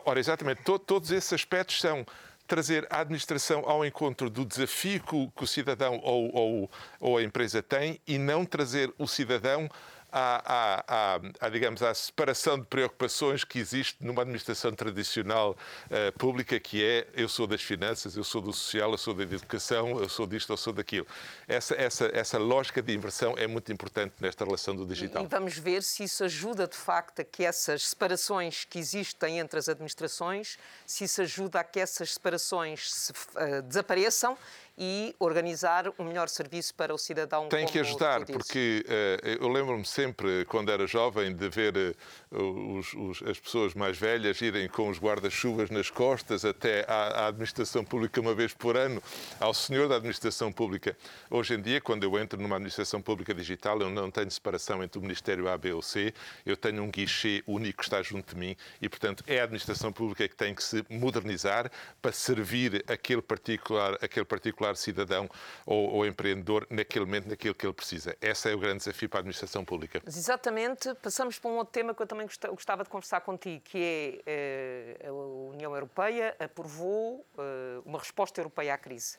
Ora, 0.06 0.20
exatamente. 0.20 0.64
todos 0.64 1.12
esses 1.12 1.32
aspectos 1.32 1.80
são 1.80 2.06
trazer 2.48 2.88
a 2.90 3.02
administração 3.02 3.64
ao 3.66 3.86
encontro 3.86 4.30
do 4.30 4.46
desafio 4.46 5.02
que, 5.02 5.32
que 5.36 5.44
o 5.44 5.48
cidadão 5.48 6.00
ou, 6.04 6.36
ou, 6.36 6.72
ou 7.00 7.18
a 7.18 7.24
empresa 7.24 7.62
tem 7.62 8.00
e 8.08 8.18
não 8.18 8.46
trazer 8.46 8.94
o 8.98 9.08
cidadão 9.08 9.70
à, 10.18 10.86
à, 10.88 11.20
à, 11.42 11.50
digamos, 11.50 11.84
à 11.84 11.94
separação 11.94 12.58
de 12.58 12.66
preocupações 12.66 13.44
que 13.44 13.60
existe 13.60 13.98
numa 14.00 14.22
administração 14.22 14.72
tradicional 14.72 15.58
uh, 15.88 16.18
pública, 16.18 16.58
que 16.58 16.82
é 16.82 17.06
eu 17.14 17.28
sou 17.28 17.46
das 17.46 17.62
finanças, 17.62 18.16
eu 18.16 18.24
sou 18.24 18.42
do 18.42 18.54
social, 18.54 18.92
eu 18.92 18.98
sou 18.98 19.14
da 19.14 19.24
educação, 19.24 20.00
eu 20.00 20.08
sou 20.08 20.26
disto, 20.26 20.54
eu 20.54 20.58
sou 20.58 20.72
daquilo. 20.72 21.06
Essa, 21.46 21.76
essa, 21.76 22.10
essa 22.14 22.38
lógica 22.38 22.82
de 22.82 22.96
inversão 22.96 23.36
é 23.38 23.46
muito 23.46 23.74
importante 23.74 24.14
nesta 24.22 24.46
relação 24.46 24.74
do 24.74 24.86
digital. 24.86 25.22
E, 25.22 25.26
e 25.26 25.28
vamos 25.28 25.58
ver 25.58 25.84
se 25.84 26.06
isso 26.06 26.24
ajuda, 26.24 26.66
de 26.66 26.78
facto, 26.78 27.20
a 27.20 27.26
que 27.26 27.44
essas 27.44 27.86
separações 27.86 28.64
que 28.64 28.80
existem 28.80 29.40
entre 29.40 29.60
as 29.60 29.68
administrações, 29.68 30.58
se 30.86 31.04
isso 31.04 31.22
ajuda 31.22 31.60
a 31.60 31.64
que 31.66 31.80
essas 31.80 32.14
separações 32.14 32.90
se, 32.90 33.12
uh, 33.12 33.62
desapareçam 33.64 34.38
e 34.78 35.16
organizar 35.20 35.86
um 35.98 36.04
melhor 36.04 36.28
serviço 36.28 36.74
para 36.76 36.94
o 36.94 36.98
cidadão. 36.98 37.48
Tem 37.48 37.66
que 37.66 37.80
ajudar, 37.80 38.26
porque 38.26 38.86
uh, 38.86 39.28
eu 39.42 39.48
lembro-me 39.48 39.86
sempre, 39.86 40.46
quando 40.46 40.72
era 40.72 40.86
jovem, 40.86 41.34
de 41.34 41.48
ver 41.50 41.96
uh, 42.32 42.78
os, 42.78 42.94
os, 42.94 43.24
as 43.24 43.40
pessoas 43.40 43.74
mais 43.74 43.98
velhas 43.98 44.42
irem 44.42 44.68
com 44.68 44.90
os 44.90 45.00
guarda-chuvas 45.00 45.70
nas 45.70 45.90
costas 45.90 46.44
até 46.44 46.86
à, 46.88 47.24
à, 47.24 47.28
administração 47.28 47.86
pública 47.86 48.20
uma 48.20 48.34
vez 48.34 48.54
por 48.54 48.76
ano, 48.76 49.02
ao 49.40 49.54
senhor 49.54 49.88
da 49.88 49.96
administração 49.96 50.52
pública. 50.52 50.98
Hoje 51.30 51.54
em 51.54 51.62
dia, 51.62 51.80
quando 51.80 52.04
eu 52.04 52.20
entro 52.20 52.42
numa 52.42 52.56
administração 52.56 53.02
pública 53.02 53.34
digital, 53.34 53.80
eu 53.80 53.90
não 53.90 54.12
tenho 54.12 54.30
separação 54.30 54.84
entre 54.84 55.00
o 55.00 55.02
Ministério 55.02 55.48
A, 55.48 55.58
B 55.58 55.72
ou 55.72 55.82
C, 55.82 56.14
eu 56.46 56.58
tenho 56.58 56.84
um 56.84 56.92
guichê 56.92 57.44
único 57.48 57.78
que 57.78 57.84
está 57.84 58.02
junto 58.02 58.36
de 58.36 58.40
mim 58.40 58.56
e, 58.82 58.90
portanto, 58.90 59.24
é 59.28 59.40
a 59.40 59.44
administração 59.44 59.92
pública 59.92 60.28
que 60.28 60.36
tem 60.36 60.54
que 60.54 60.64
se 60.64 60.84
modernizar 60.90 61.72
para 62.02 62.12
servir 62.12 62.84
aquele 62.88 63.22
particular, 63.22 63.98
aquele 64.02 64.26
particular 64.26 64.65
particular 64.66 64.76
cidadão 64.76 65.30
ou, 65.66 65.90
ou, 65.92 66.06
empreendedor 66.06 66.66
naquele 66.70 67.06
momento, 67.06 67.30
naquilo 67.30 67.54
que 67.54 67.66
ele 67.66 67.74
precisa. 67.74 68.16
Esse 68.22 68.52
é 68.52 68.56
o 68.56 68.60
grande 68.60 68.80
desafio 68.80 69.10
para 69.10 69.20
a 69.20 69.22
administração 69.22 69.64
pública. 69.64 70.02
Mas 70.04 70.18
exatamente, 70.18 70.94
passamos 70.96 71.38
para 71.38 71.52
um 71.52 71.58
outro 71.58 71.74
tema 71.74 71.94
que 71.94 72.02
eu 72.02 72.08
também 72.08 72.28
gostava 72.50 72.84
de 72.84 72.90
conversar 72.90 73.22
contigo, 73.22 73.62
que 73.64 73.78
é 73.78 74.22
eh, 74.26 75.08
a 75.08 75.12
União 75.12 75.74
Europeia 75.74 76.36
aprovou 76.40 77.26
eh, 77.38 77.82
uma 77.86 78.00
resposta 78.00 78.40
europeia 78.40 78.74
à 78.74 78.78
crise. 78.78 79.18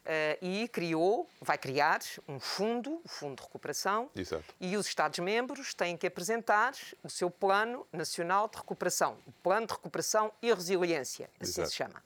Uh, 0.00 0.32
e 0.40 0.68
criou, 0.68 1.28
vai 1.42 1.58
criar 1.58 2.00
um 2.26 2.40
fundo, 2.40 3.02
o 3.04 3.08
Fundo 3.08 3.36
de 3.36 3.42
Recuperação, 3.42 4.08
Exato. 4.16 4.54
e 4.58 4.74
os 4.74 4.86
Estados-membros 4.86 5.74
têm 5.74 5.94
que 5.94 6.06
apresentar 6.06 6.72
o 7.04 7.10
seu 7.10 7.30
Plano 7.30 7.86
Nacional 7.92 8.48
de 8.48 8.56
Recuperação, 8.56 9.18
o 9.26 9.32
Plano 9.42 9.66
de 9.66 9.74
Recuperação 9.74 10.32
e 10.40 10.54
Resiliência, 10.54 11.28
assim 11.38 11.50
Exato. 11.50 11.68
se 11.68 11.76
chama. 11.76 12.02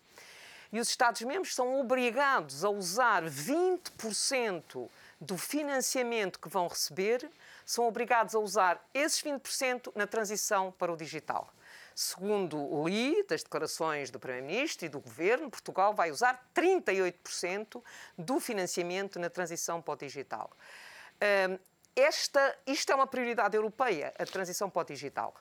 E 0.75 0.81
os 0.81 0.89
Estados-membros 0.89 1.55
são 1.55 1.79
obrigados 1.79 2.65
a 2.65 2.69
usar 2.69 3.23
20% 3.23 4.91
do 5.21 5.39
financiamento 5.39 6.41
que 6.41 6.49
vão 6.49 6.67
receber, 6.67 7.31
são 7.65 7.87
obrigados 7.87 8.35
a 8.35 8.41
usar 8.41 8.85
esses 8.93 9.23
20% 9.23 9.93
na 9.95 10.05
transição 10.05 10.73
para 10.73 10.93
o 10.93 10.97
digital. 10.97 11.49
Segundo 11.95 12.89
li, 12.89 13.25
das 13.29 13.45
declarações 13.45 14.11
do 14.11 14.19
Primeiro-Ministro 14.19 14.87
e 14.87 14.89
do 14.89 14.99
Governo, 14.99 15.49
Portugal 15.49 15.95
vai 15.95 16.11
usar 16.11 16.45
38% 16.53 17.81
do 18.19 18.41
financiamento 18.41 19.21
na 19.21 19.31
transição 19.31 19.81
para 19.81 19.95
o 19.95 19.97
digital. 19.97 20.51
Esta, 21.97 22.57
isto 22.67 22.91
é 22.91 22.95
uma 22.95 23.07
prioridade 23.07 23.57
europeia, 23.57 24.13
a 24.19 24.27
transição 24.27 24.69
para 24.69 24.83
o 24.83 24.85
digital. 24.85 25.35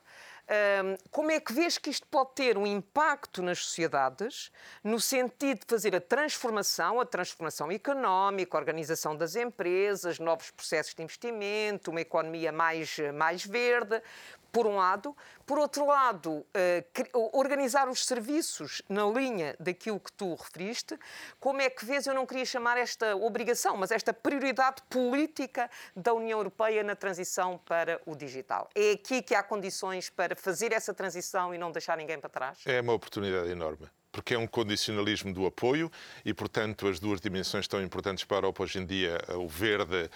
Como 1.10 1.32
é 1.32 1.40
que 1.40 1.52
vês 1.52 1.78
que 1.78 1.90
isto 1.90 2.06
pode 2.08 2.36
ter 2.36 2.58
um 2.58 2.68
impacto 2.68 3.42
nas 3.42 3.60
sociedades, 3.60 4.52
no 4.84 5.00
sentido 5.00 5.62
de 5.62 5.66
fazer 5.68 5.96
a 5.96 6.02
transformação, 6.02 7.00
a 7.00 7.06
transformação 7.06 7.72
económica, 7.72 8.56
a 8.56 8.60
organização 8.60 9.16
das 9.16 9.36
empresas, 9.36 10.20
novos 10.20 10.52
processos 10.52 10.94
de 10.94 11.02
investimento, 11.02 11.90
uma 11.90 12.02
economia 12.02 12.52
mais, 12.52 12.98
mais 13.16 13.44
verde? 13.46 14.02
Por 14.54 14.68
um 14.68 14.78
lado. 14.78 15.18
Por 15.46 15.58
outro 15.58 15.86
lado, 15.86 16.32
uh, 16.32 17.38
organizar 17.38 17.90
os 17.90 18.06
serviços 18.06 18.82
na 18.88 19.06
linha 19.08 19.56
daquilo 19.60 20.00
que 20.00 20.12
tu 20.14 20.36
referiste. 20.36 20.98
Como 21.40 21.60
é 21.60 21.70
que 21.70 21.84
vês, 21.84 22.08
eu 22.08 22.14
não 22.14 22.26
queria 22.26 22.46
chamar 22.46 22.78
esta 22.78 23.16
obrigação, 23.16 23.76
mas 23.76 23.92
esta 23.92 24.14
prioridade 24.14 24.82
política 24.90 25.70
da 25.96 26.14
União 26.14 26.40
Europeia 26.40 26.84
na 26.84 26.96
transição 26.96 27.58
para 27.58 28.00
o 28.06 28.16
digital? 28.16 28.70
É 28.76 28.92
aqui 28.92 29.22
que 29.22 29.36
há 29.36 29.42
condições 29.44 30.10
para 30.10 30.36
fazer 30.36 30.72
essa 30.72 30.94
transição 30.94 31.54
e 31.54 31.58
não 31.58 31.72
deixar 31.72 31.98
ninguém 31.98 32.20
para 32.20 32.30
trás? 32.30 32.60
É 32.66 32.80
uma 32.80 32.94
oportunidade 32.94 33.50
enorme 33.50 33.90
porque 34.14 34.36
é 34.36 34.38
um 34.38 34.46
condicionalismo 34.46 35.34
do 35.34 35.46
apoio 35.48 35.92
e, 36.24 36.34
portanto, 36.34 36.88
as 36.88 37.00
duas 37.00 37.20
dimensões 37.20 37.68
tão 37.68 37.82
importantes 37.82 38.24
para 38.24 38.38
a 38.38 38.40
Europa 38.40 38.64
hoje 38.64 38.78
em 38.78 38.86
dia, 38.86 39.20
o 39.30 39.50
verde 39.50 40.04
uh, 40.06 40.10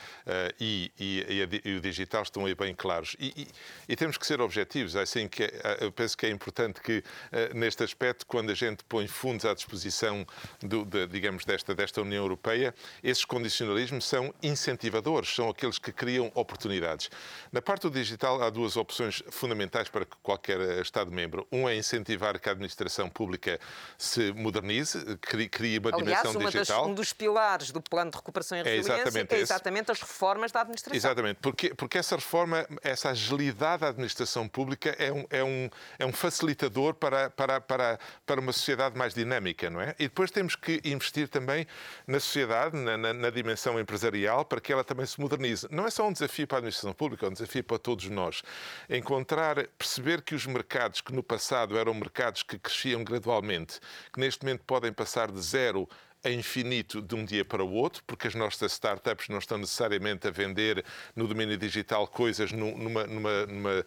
e, 0.59 0.91
e, 0.99 1.61
e, 1.65 1.75
o 1.75 1.81
digital, 1.81 2.21
estão 2.21 2.45
aí 2.45 2.53
bem 2.53 2.75
claros. 2.75 3.15
E, 3.19 3.47
e 3.89 3.95
temos 3.95 4.15
que 4.17 4.25
ser 4.25 4.39
objetivos. 4.39 4.95
Assim 4.95 5.27
que 5.27 5.43
é, 5.43 5.77
eu 5.81 5.91
penso 5.91 6.15
que 6.15 6.27
é 6.27 6.29
importante 6.29 6.79
que, 6.79 6.99
uh, 6.99 7.57
neste 7.57 7.83
aspecto, 7.83 8.25
quando 8.27 8.51
a 8.51 8.53
gente 8.53 8.83
põe 8.83 9.07
fundos 9.07 9.45
à 9.45 9.53
disposição, 9.55 10.25
do, 10.61 10.85
de, 10.85 11.07
digamos, 11.07 11.43
desta, 11.43 11.73
desta 11.73 11.99
União 12.01 12.23
Europeia, 12.23 12.75
esses 13.03 13.25
condicionalismos 13.25 14.05
são 14.05 14.31
incentivadores, 14.43 15.33
são 15.33 15.49
aqueles 15.49 15.79
que 15.79 15.91
criam 15.91 16.31
oportunidades. 16.35 17.09
Na 17.51 17.63
parte 17.63 17.81
do 17.83 17.89
digital, 17.89 18.43
há 18.43 18.49
duas 18.51 18.77
opções 18.77 19.23
fundamentais 19.31 19.89
para 19.89 20.05
qualquer 20.21 20.59
Estado-membro. 20.81 21.47
Um 21.51 21.67
é 21.67 21.75
incentivar 21.75 22.39
que 22.39 22.47
a 22.47 22.51
administração 22.51 23.09
pública 23.09 23.59
se 23.97 24.31
modernize, 24.33 25.17
crie, 25.17 25.49
crie 25.49 25.79
uma 25.79 25.89
Aliás, 25.89 26.21
dimensão 26.21 26.41
uma 26.41 26.51
digital. 26.51 26.81
Das, 26.81 26.91
um 26.91 26.93
dos 26.93 27.13
pilares 27.13 27.71
do 27.71 27.81
plano 27.81 28.11
de 28.11 28.17
recuperação 28.17 28.57
e 28.57 28.63
resiliência 28.63 28.91
é 28.91 28.95
exatamente, 28.95 29.35
é 29.35 29.39
exatamente 29.39 29.91
as 29.91 30.01
reformas 30.01 30.51
da 30.51 30.61
administração. 30.61 30.97
Exatamente, 30.97 31.37
porque, 31.41 31.73
porque 31.73 31.97
essa 31.97 32.15
reforma, 32.15 32.65
essa 32.81 33.09
agilidade 33.09 33.81
da 33.81 33.89
administração 33.89 34.47
pública 34.47 34.95
é 34.97 35.11
um, 35.11 35.25
é 35.29 35.43
um, 35.43 35.69
é 35.99 36.05
um 36.05 36.13
facilitador 36.13 36.93
para, 36.93 37.29
para, 37.29 37.61
para, 37.61 37.99
para 38.25 38.41
uma 38.41 38.51
sociedade 38.51 38.97
mais 38.97 39.13
dinâmica, 39.13 39.69
não 39.69 39.81
é? 39.81 39.95
E 39.99 40.03
depois 40.03 40.31
temos 40.31 40.55
que 40.55 40.81
investir 40.83 41.27
também 41.27 41.67
na 42.05 42.19
sociedade, 42.19 42.75
na, 42.77 42.97
na, 42.97 43.13
na 43.13 43.29
dimensão 43.29 43.79
empresarial, 43.79 44.45
para 44.45 44.59
que 44.59 44.71
ela 44.71 44.83
também 44.83 45.05
se 45.05 45.19
modernize. 45.19 45.67
Não 45.69 45.85
é 45.85 45.89
só 45.89 46.07
um 46.07 46.13
desafio 46.13 46.47
para 46.47 46.57
a 46.57 46.59
administração 46.59 46.93
pública, 46.93 47.25
é 47.25 47.29
um 47.29 47.33
desafio 47.33 47.63
para 47.63 47.77
todos 47.77 48.05
nós. 48.09 48.41
Encontrar, 48.89 49.67
perceber 49.77 50.21
que 50.21 50.35
os 50.35 50.45
mercados 50.45 51.01
que 51.01 51.13
no 51.13 51.23
passado 51.23 51.77
eram 51.77 51.93
mercados 51.93 52.43
que 52.43 52.57
cresciam 52.57 53.03
gradualmente, 53.03 53.76
que 54.13 54.19
neste 54.19 54.43
momento 54.43 54.63
podem 54.65 54.91
passar 54.91 55.31
de 55.31 55.41
zero 55.41 55.87
a 56.27 56.31
infinito 56.31 57.01
de 57.01 57.15
um 57.15 57.23
dia 57.23 57.45
para 57.45 57.63
o 57.63 57.71
outro, 57.71 58.03
porque 58.05 58.27
as 58.27 58.35
nossas 58.35 58.73
startups 58.73 59.29
não 59.29 59.39
estão 59.39 59.57
necessariamente 59.57 60.27
a 60.27 60.31
vender 60.31 60.83
no 61.15 61.25
domínio 61.27 61.57
digital 61.57 62.05
coisas 62.05 62.51
numa, 62.51 63.07
numa, 63.07 63.45
numa, 63.45 63.85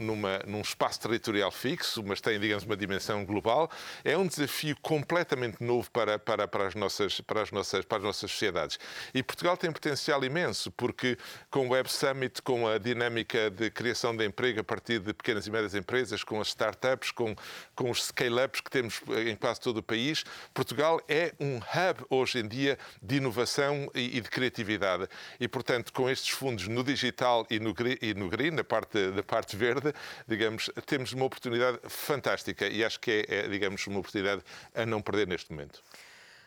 numa, 0.00 0.38
num 0.46 0.60
espaço 0.62 1.00
territorial 1.00 1.50
fixo, 1.50 2.02
mas 2.02 2.20
têm, 2.20 2.40
digamos, 2.40 2.64
uma 2.64 2.76
dimensão 2.76 3.24
global. 3.24 3.70
É 4.02 4.16
um 4.16 4.26
desafio 4.26 4.76
completamente 4.80 5.62
novo 5.62 5.90
para, 5.90 6.18
para, 6.18 6.48
para, 6.48 6.66
as, 6.66 6.74
nossas, 6.74 7.20
para, 7.20 7.42
as, 7.42 7.50
nossas, 7.50 7.84
para 7.84 7.98
as 7.98 8.04
nossas 8.04 8.30
sociedades. 8.30 8.78
E 9.12 9.22
Portugal 9.22 9.56
tem 9.56 9.70
potencial 9.70 10.24
imenso, 10.24 10.70
porque 10.70 11.18
com 11.50 11.68
o 11.68 11.70
Web 11.70 11.92
Summit, 11.92 12.40
com 12.40 12.66
a 12.66 12.78
dinâmica 12.78 13.50
de 13.50 13.70
criação 13.70 14.16
de 14.16 14.24
emprego 14.24 14.60
a 14.60 14.64
partir 14.64 15.00
de 15.00 15.12
pequenas 15.12 15.46
e 15.46 15.50
médias 15.50 15.74
empresas, 15.74 16.24
com 16.24 16.40
as 16.40 16.48
startups, 16.48 17.10
com, 17.10 17.36
com 17.74 17.90
os 17.90 18.04
scale-ups 18.06 18.62
que 18.62 18.70
temos 18.70 19.02
em 19.26 19.36
quase 19.36 19.60
todo 19.60 19.78
o 19.78 19.82
país, 19.82 20.24
Portugal 20.54 20.98
é 21.08 21.34
um 21.38 21.58
hub 21.74 22.06
hoje 22.08 22.38
em 22.38 22.48
dia 22.48 22.78
de 23.02 23.16
inovação 23.16 23.90
e, 23.94 24.20
de 24.20 24.28
criatividade. 24.30 25.08
E, 25.38 25.48
portanto, 25.48 25.92
com 25.92 26.08
estes 26.08 26.30
fundos 26.30 26.68
no 26.68 26.84
digital 26.84 27.46
e 27.50 27.58
no, 27.58 27.74
e 28.00 28.14
no 28.14 28.28
green, 28.28 28.52
na 28.52 28.64
parte, 28.64 28.98
na 29.08 29.22
parte 29.22 29.56
verde, 29.56 29.92
digamos, 30.26 30.70
temos 30.86 31.12
uma 31.12 31.24
oportunidade 31.24 31.78
fantástica 31.88 32.66
e 32.66 32.84
acho 32.84 33.00
que 33.00 33.26
é, 33.28 33.40
é 33.40 33.48
digamos, 33.48 33.86
uma 33.86 33.98
oportunidade 33.98 34.42
a 34.74 34.86
não 34.86 35.02
perder 35.02 35.26
neste 35.26 35.50
momento. 35.50 35.82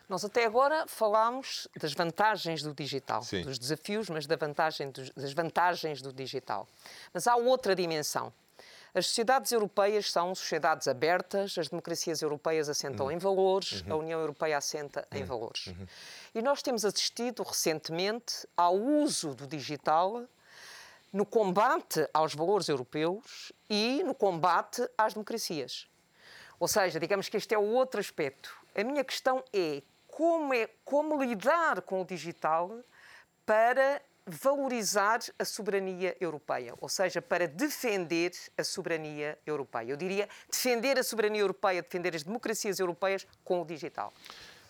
Nós 0.08 0.24
até 0.24 0.46
agora 0.46 0.86
falámos 0.86 1.68
das 1.78 1.92
vantagens 1.92 2.62
do 2.62 2.72
digital, 2.72 3.22
Sim. 3.22 3.42
dos 3.42 3.58
desafios, 3.58 4.08
mas 4.08 4.26
da 4.26 4.36
vantagem 4.36 4.90
dos, 4.90 5.10
das 5.10 5.34
vantagens 5.34 6.00
do 6.00 6.12
digital. 6.14 6.66
Mas 7.12 7.26
há 7.26 7.36
outra 7.36 7.74
dimensão. 7.74 8.32
As 8.98 9.06
sociedades 9.06 9.52
europeias 9.52 10.10
são 10.10 10.34
sociedades 10.34 10.88
abertas, 10.88 11.56
as 11.56 11.68
democracias 11.68 12.20
europeias 12.20 12.68
assentam 12.68 13.06
uhum. 13.06 13.12
em 13.12 13.18
valores, 13.18 13.82
uhum. 13.82 13.92
a 13.92 13.96
União 13.96 14.18
Europeia 14.18 14.58
assenta 14.58 15.06
uhum. 15.12 15.20
em 15.20 15.24
valores. 15.24 15.68
Uhum. 15.68 15.86
E 16.34 16.42
nós 16.42 16.62
temos 16.62 16.84
assistido 16.84 17.44
recentemente 17.44 18.44
ao 18.56 18.74
uso 18.74 19.36
do 19.36 19.46
digital 19.46 20.24
no 21.12 21.24
combate 21.24 22.08
aos 22.12 22.34
valores 22.34 22.68
europeus 22.68 23.52
e 23.70 24.02
no 24.02 24.16
combate 24.16 24.84
às 24.98 25.14
democracias. 25.14 25.88
Ou 26.58 26.66
seja, 26.66 26.98
digamos 26.98 27.28
que 27.28 27.36
este 27.36 27.54
é 27.54 27.58
o 27.58 27.62
outro 27.62 28.00
aspecto. 28.00 28.52
A 28.74 28.82
minha 28.82 29.04
questão 29.04 29.44
é 29.52 29.80
como, 30.08 30.52
é, 30.52 30.68
como 30.84 31.22
lidar 31.22 31.82
com 31.82 32.02
o 32.02 32.04
digital 32.04 32.76
para 33.46 34.02
valorizar 34.28 35.20
a 35.38 35.44
soberania 35.44 36.16
europeia, 36.20 36.74
ou 36.80 36.88
seja, 36.88 37.20
para 37.22 37.48
defender 37.48 38.32
a 38.56 38.64
soberania 38.64 39.38
europeia. 39.46 39.92
Eu 39.92 39.96
diria 39.96 40.28
defender 40.50 40.98
a 40.98 41.02
soberania 41.02 41.40
europeia, 41.40 41.82
defender 41.82 42.14
as 42.14 42.22
democracias 42.22 42.78
europeias 42.78 43.26
com 43.44 43.62
o 43.62 43.64
digital. 43.64 44.12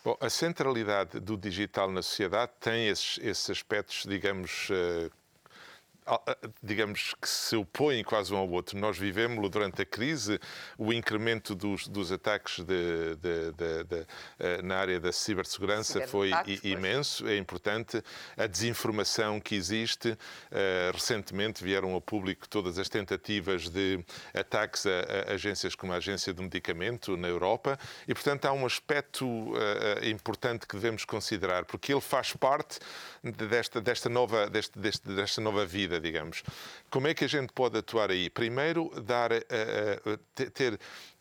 Bom, 0.05 0.17
a 0.21 0.31
centralidade 0.31 1.19
do 1.19 1.37
digital 1.37 1.91
na 1.91 2.03
sociedade 2.03 2.53
tem 2.61 2.89
esses, 2.89 3.19
esses 3.21 3.51
aspectos, 3.51 4.05
digamos, 4.07 4.71
uh, 4.71 5.11
digamos 6.63 7.15
que 7.21 7.29
se 7.29 7.57
opõem 7.57 8.03
quase 8.03 8.33
um 8.33 8.37
ao 8.37 8.49
outro. 8.49 8.79
Nós 8.79 8.97
vivemos 8.99 9.49
durante 9.51 9.83
a 9.83 9.85
crise 9.85 10.41
o 10.77 10.93
incremento 10.93 11.55
dos, 11.55 11.87
dos 11.87 12.11
ataques 12.13 12.65
de, 12.65 13.17
de, 13.17 13.53
de, 13.85 14.07
eh, 14.39 14.63
na 14.63 14.77
área 14.77 15.01
da 15.01 15.13
cibersegurança 15.13 16.07
foi 16.07 16.31
imenso, 16.63 17.27
é 17.27 17.37
importante. 17.37 18.03
A 18.37 18.47
desinformação 18.47 19.41
que 19.41 19.55
existe, 19.55 20.11
uh, 20.11 20.93
recentemente 20.93 21.63
vieram 21.63 21.93
ao 21.93 22.01
público 22.01 22.49
todas 22.49 22.79
as 22.79 22.89
tentativas 22.89 23.69
de 23.69 24.05
ataques 24.35 24.87
a, 24.87 25.31
a, 25.31 25.35
agências 25.35 25.75
como 25.75 25.93
a 25.93 25.97
Agência 25.97 26.33
do 26.33 26.43
Medicamento 26.43 27.17
na 27.17 27.29
Europa 27.29 27.79
e, 28.07 28.15
portanto, 28.15 28.47
há 28.47 28.53
um 28.53 28.65
aspecto 28.65 29.27
uh, 29.27 29.57
importante 30.05 30.67
que 30.67 30.75
devemos 30.77 31.05
considerar, 31.05 31.65
porque 31.65 31.93
ele 31.93 32.01
faz 32.01 32.33
parte 32.33 32.79
desta, 33.23 33.81
desta, 33.81 34.09
nova, 34.09 34.49
deste, 34.49 34.79
deste, 34.79 35.09
desta 35.09 35.41
nova 35.41 35.67
vida 35.67 35.98
digamos. 36.01 36.43
Como 36.91 37.07
é 37.07 37.15
que 37.15 37.25
a 37.25 37.29
gente 37.29 37.53
pode 37.53 37.79
atuar 37.79 38.11
aí? 38.11 38.31
Primeiro, 38.31 38.91
dar, 39.03 39.31
ter 40.55 40.79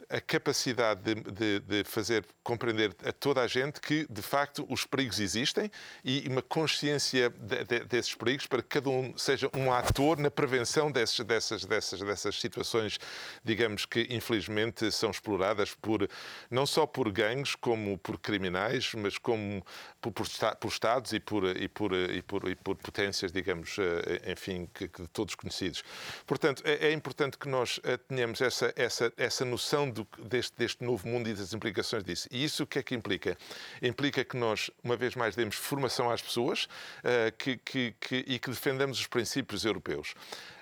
a 0.10 0.22
capacidade 0.22 1.02
de, 1.02 1.16
de, 1.16 1.60
de, 1.60 1.84
fazer 1.84 2.26
compreender 2.42 2.96
a 3.06 3.12
toda 3.12 3.42
a 3.42 3.48
gente 3.48 3.82
que, 3.82 4.06
de 4.10 4.22
facto, 4.22 4.66
os 4.70 4.86
perigos 4.86 5.20
existem 5.20 5.70
e 6.04 6.26
uma 6.30 6.42
consciência 6.42 7.30
de, 7.30 7.80
desses 7.82 8.16
perigos 8.16 8.48
para 8.48 8.62
que 8.62 8.70
cada 8.70 8.90
um 8.90 9.18
seja 9.18 9.50
um 9.54 9.72
ator 9.72 10.18
na 10.18 10.32
prevenção 10.32 10.90
desses, 10.90 11.20
dessas, 11.26 11.66
dessas, 11.66 12.00
dessas 12.00 12.40
situações, 12.40 12.98
digamos 13.44 13.86
que, 13.86 14.08
infelizmente, 14.10 14.90
são 14.92 15.12
exploradas 15.12 15.76
por 15.76 16.08
não 16.50 16.66
só 16.66 16.86
por 16.86 17.12
gangues 17.12 17.56
como 17.56 17.98
por 17.98 18.18
criminais, 18.18 18.94
mas 18.94 19.18
como 19.18 19.66
por, 20.00 20.14
por, 20.14 20.28
por 20.60 20.68
Estados 20.70 21.12
e 21.12 21.20
por, 21.20 21.44
e, 21.44 21.68
por, 21.68 21.94
e, 21.94 22.22
por, 22.22 22.50
e 22.50 22.56
por 22.56 22.76
potências, 22.78 23.32
digamos, 23.32 23.78
eh, 23.80 24.32
enfim, 24.32 24.67
que, 24.74 24.88
que 24.88 25.08
todos 25.08 25.36
conhecidos. 25.36 25.84
Portanto, 26.26 26.62
é, 26.66 26.88
é 26.88 26.92
importante 26.94 27.38
que 27.38 27.48
nós 27.48 27.80
eh, 27.84 27.98
tenhamos 27.98 28.42
essa, 28.42 28.74
essa, 28.76 29.14
essa 29.18 29.46
noção 29.46 29.90
do, 29.90 30.08
deste, 30.24 30.58
deste 30.58 30.84
novo 30.84 31.08
mundo 31.08 31.30
e 31.30 31.34
das 31.34 31.54
implicações 31.54 32.04
disso. 32.04 32.28
E 32.32 32.44
isso 32.44 32.64
o 32.64 32.68
que 32.68 32.80
é 32.80 32.84
que 32.84 32.96
implica? 32.96 33.38
Implica 33.82 34.24
que 34.24 34.38
nós, 34.38 34.70
uma 34.84 34.96
vez 34.96 35.16
mais, 35.16 35.36
demos 35.36 35.56
formação 35.56 36.10
às 36.10 36.22
pessoas 36.22 36.66
uh, 36.66 37.36
que, 37.38 37.58
que, 37.58 37.96
que, 38.00 38.16
e 38.28 38.40
que 38.40 38.50
defendamos 38.50 39.00
os 39.00 39.08
princípios 39.08 39.66
europeus. 39.66 40.14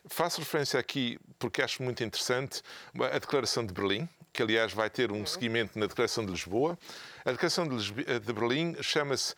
Faço 0.08 0.40
referência 0.40 0.80
aqui, 0.80 1.18
porque 1.40 1.62
acho 1.62 1.82
muito 1.82 2.04
interessante, 2.04 2.62
a 3.12 3.18
Declaração 3.18 3.66
de 3.66 3.74
Berlim, 3.74 4.08
que 4.32 4.44
aliás 4.44 4.74
vai 4.74 4.90
ter 4.90 5.12
um 5.12 5.26
seguimento 5.26 5.80
na 5.80 5.88
Declaração 5.88 6.26
de 6.26 6.32
Lisboa. 6.32 6.78
A 7.24 7.32
Declaração 7.32 7.68
de, 7.68 7.76
Lisbo 7.76 8.04
de 8.04 8.34
Berlim 8.34 8.76
chama-se 8.84 9.34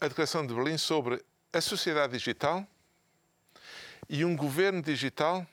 a 0.00 0.08
Declaração 0.08 0.46
de 0.46 0.54
Berlim 0.54 0.76
sobre 0.76 1.22
a 1.52 1.60
sociedade 1.60 2.12
digital 2.12 2.66
e 4.08 4.24
um 4.24 4.36
governo 4.36 4.82
digital 4.82 5.46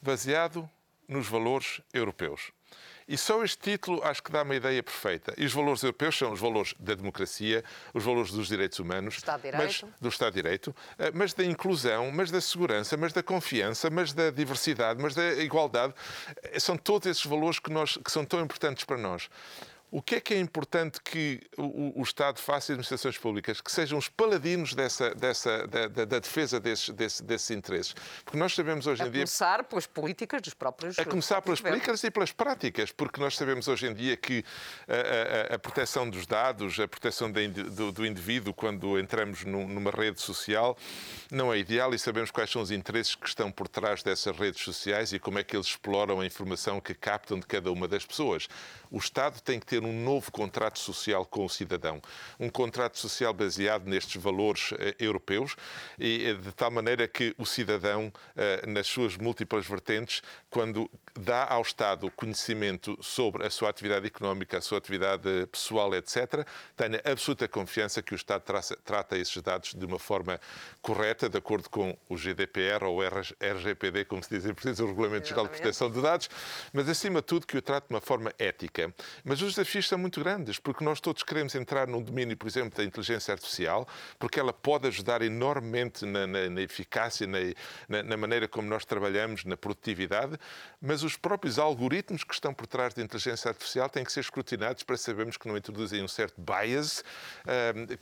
baseado 0.00 0.68
nos 1.06 1.28
valores 1.28 1.80
europeus. 1.92 2.52
E 3.06 3.18
só 3.18 3.44
este 3.44 3.58
título 3.72 4.02
acho 4.04 4.22
que 4.22 4.30
dá 4.30 4.42
uma 4.42 4.54
ideia 4.54 4.82
perfeita. 4.82 5.34
E 5.36 5.44
os 5.44 5.52
valores 5.52 5.82
europeus 5.82 6.16
são 6.16 6.32
os 6.32 6.40
valores 6.40 6.74
da 6.78 6.94
democracia, 6.94 7.64
os 7.92 8.02
valores 8.02 8.30
dos 8.30 8.48
direitos 8.48 8.78
humanos, 8.78 9.16
Estado 9.16 9.42
mas, 9.54 9.84
do 10.00 10.08
Estado 10.08 10.32
de 10.32 10.42
Direito, 10.42 10.74
eh, 10.98 11.10
mas 11.12 11.34
da 11.34 11.44
inclusão, 11.44 12.10
mas 12.10 12.30
da 12.30 12.40
segurança, 12.40 12.96
mas 12.96 13.12
da 13.12 13.22
confiança, 13.22 13.90
mas 13.90 14.12
da 14.12 14.30
diversidade, 14.30 15.02
mas 15.02 15.14
da 15.14 15.34
igualdade. 15.34 15.92
Eh, 16.42 16.60
são 16.60 16.76
todos 16.76 17.06
esses 17.06 17.24
valores 17.24 17.58
que, 17.58 17.70
nós, 17.70 17.98
que 17.98 18.10
são 18.10 18.24
tão 18.24 18.40
importantes 18.40 18.84
para 18.84 18.96
nós. 18.96 19.28
O 19.92 20.00
que 20.00 20.14
é 20.14 20.20
que 20.20 20.32
é 20.32 20.40
importante 20.40 21.02
que 21.02 21.38
o, 21.54 22.00
o 22.00 22.02
Estado 22.02 22.38
faça 22.38 22.54
e 22.54 22.58
as 22.72 22.76
administrações 22.76 23.18
públicas? 23.18 23.60
Que 23.60 23.70
sejam 23.70 23.98
os 23.98 24.08
paladinos 24.08 24.72
dessa, 24.72 25.14
dessa, 25.14 25.68
da, 25.68 25.86
da, 25.86 26.04
da 26.06 26.18
defesa 26.18 26.58
desses, 26.58 26.88
desse, 26.88 27.22
desses 27.22 27.50
interesses. 27.50 27.94
Porque 28.24 28.38
nós 28.38 28.54
sabemos 28.54 28.86
hoje 28.86 29.02
em 29.02 29.10
dia. 29.10 29.20
A 29.20 29.26
começar 29.26 29.64
pelas 29.64 29.86
políticas 29.86 30.40
dos 30.40 30.54
próprios. 30.54 30.98
A 30.98 31.04
começar 31.04 31.42
pelas 31.42 31.60
políticas 31.60 32.02
e 32.04 32.10
pelas 32.10 32.32
práticas, 32.32 32.90
porque 32.90 33.20
nós 33.20 33.36
sabemos 33.36 33.68
hoje 33.68 33.86
em 33.86 33.92
dia 33.92 34.16
que 34.16 34.42
a, 34.88 35.52
a, 35.52 35.56
a 35.56 35.58
proteção 35.58 36.08
dos 36.08 36.26
dados, 36.26 36.80
a 36.80 36.88
proteção 36.88 37.30
de, 37.30 37.48
do, 37.48 37.92
do, 37.92 38.06
indivíduo 38.06 38.54
quando 38.54 38.98
entramos 38.98 39.44
numa 39.44 39.90
rede 39.90 40.22
social 40.22 40.74
não 41.30 41.52
é 41.52 41.58
ideal 41.58 41.92
e 41.92 41.98
sabemos 41.98 42.30
quais 42.30 42.48
são 42.48 42.62
os 42.62 42.70
interesses 42.70 43.14
que 43.14 43.28
estão 43.28 43.52
por 43.52 43.68
trás 43.68 44.02
dessas 44.02 44.34
redes 44.34 44.62
sociais 44.62 45.12
e 45.12 45.18
como 45.18 45.38
é 45.38 45.44
que 45.44 45.54
eles 45.54 45.66
exploram 45.66 46.18
a 46.18 46.24
informação 46.24 46.80
que 46.80 46.94
captam 46.94 47.38
de 47.38 47.46
cada 47.46 47.70
uma 47.70 47.86
das 47.86 48.06
pessoas. 48.06 48.48
O 48.92 48.98
Estado 48.98 49.40
tem 49.40 49.58
que 49.58 49.64
ter 49.64 49.82
um 49.82 50.04
novo 50.04 50.30
contrato 50.30 50.78
social 50.78 51.24
com 51.24 51.46
o 51.46 51.48
cidadão, 51.48 52.00
um 52.38 52.50
contrato 52.50 52.98
social 52.98 53.32
baseado 53.32 53.86
nestes 53.86 54.22
valores 54.22 54.74
eh, 54.78 54.94
europeus 55.00 55.56
e 55.98 56.26
eh, 56.26 56.34
de 56.34 56.52
tal 56.52 56.70
maneira 56.70 57.08
que 57.08 57.34
o 57.38 57.46
cidadão, 57.46 58.12
eh, 58.36 58.66
nas 58.66 58.86
suas 58.86 59.16
múltiplas 59.16 59.66
vertentes, 59.66 60.22
quando 60.50 60.90
dá 61.18 61.46
ao 61.48 61.62
Estado 61.62 62.10
conhecimento 62.10 62.98
sobre 63.00 63.46
a 63.46 63.50
sua 63.50 63.70
atividade 63.70 64.06
económica, 64.06 64.58
a 64.58 64.60
sua 64.60 64.76
atividade 64.76 65.46
pessoal, 65.50 65.94
etc., 65.94 66.46
tenha 66.76 67.00
absoluta 67.02 67.48
confiança 67.48 68.02
que 68.02 68.12
o 68.12 68.16
Estado 68.16 68.42
traça, 68.42 68.76
trata 68.84 69.16
esses 69.16 69.40
dados 69.40 69.72
de 69.72 69.86
uma 69.86 69.98
forma 69.98 70.38
correta, 70.82 71.30
de 71.30 71.38
acordo 71.38 71.70
com 71.70 71.96
o 72.10 72.16
GDPR 72.16 72.84
ou 72.84 72.98
o 72.98 73.02
RGPD, 73.02 74.04
como 74.04 74.22
se 74.22 74.28
diz 74.28 74.44
em 74.44 74.52
português, 74.52 74.80
o 74.80 74.86
Regulamento 74.86 75.28
Geral 75.28 75.46
de 75.46 75.52
Proteção 75.52 75.90
de 75.90 76.02
Dados, 76.02 76.28
mas 76.74 76.86
acima 76.90 77.20
de 77.20 77.26
tudo 77.26 77.46
que 77.46 77.56
o 77.56 77.62
trate 77.62 77.88
de 77.88 77.94
uma 77.94 78.00
forma 78.00 78.30
ética. 78.38 78.81
Mas 79.24 79.42
os 79.42 79.54
desafios 79.54 79.88
são 79.88 79.98
muito 79.98 80.20
grandes, 80.20 80.58
porque 80.58 80.84
nós 80.84 81.00
todos 81.00 81.22
queremos 81.22 81.54
entrar 81.54 81.86
num 81.86 82.02
domínio, 82.02 82.36
por 82.36 82.46
exemplo, 82.48 82.76
da 82.76 82.84
inteligência 82.84 83.32
artificial, 83.32 83.86
porque 84.18 84.40
ela 84.40 84.52
pode 84.52 84.86
ajudar 84.88 85.22
enormemente 85.22 86.04
na, 86.04 86.26
na, 86.26 86.48
na 86.48 86.62
eficácia, 86.62 87.26
na, 87.26 88.02
na 88.02 88.16
maneira 88.16 88.48
como 88.48 88.68
nós 88.68 88.84
trabalhamos, 88.84 89.44
na 89.44 89.56
produtividade, 89.56 90.38
mas 90.80 91.02
os 91.02 91.16
próprios 91.16 91.58
algoritmos 91.58 92.24
que 92.24 92.34
estão 92.34 92.52
por 92.52 92.66
trás 92.66 92.94
da 92.94 93.02
inteligência 93.02 93.48
artificial 93.48 93.88
têm 93.88 94.04
que 94.04 94.12
ser 94.12 94.20
escrutinados 94.20 94.82
para 94.82 94.96
sabermos 94.96 95.36
que 95.36 95.46
não 95.46 95.56
introduzem 95.56 96.02
um 96.02 96.08
certo 96.08 96.40
bias, 96.40 97.04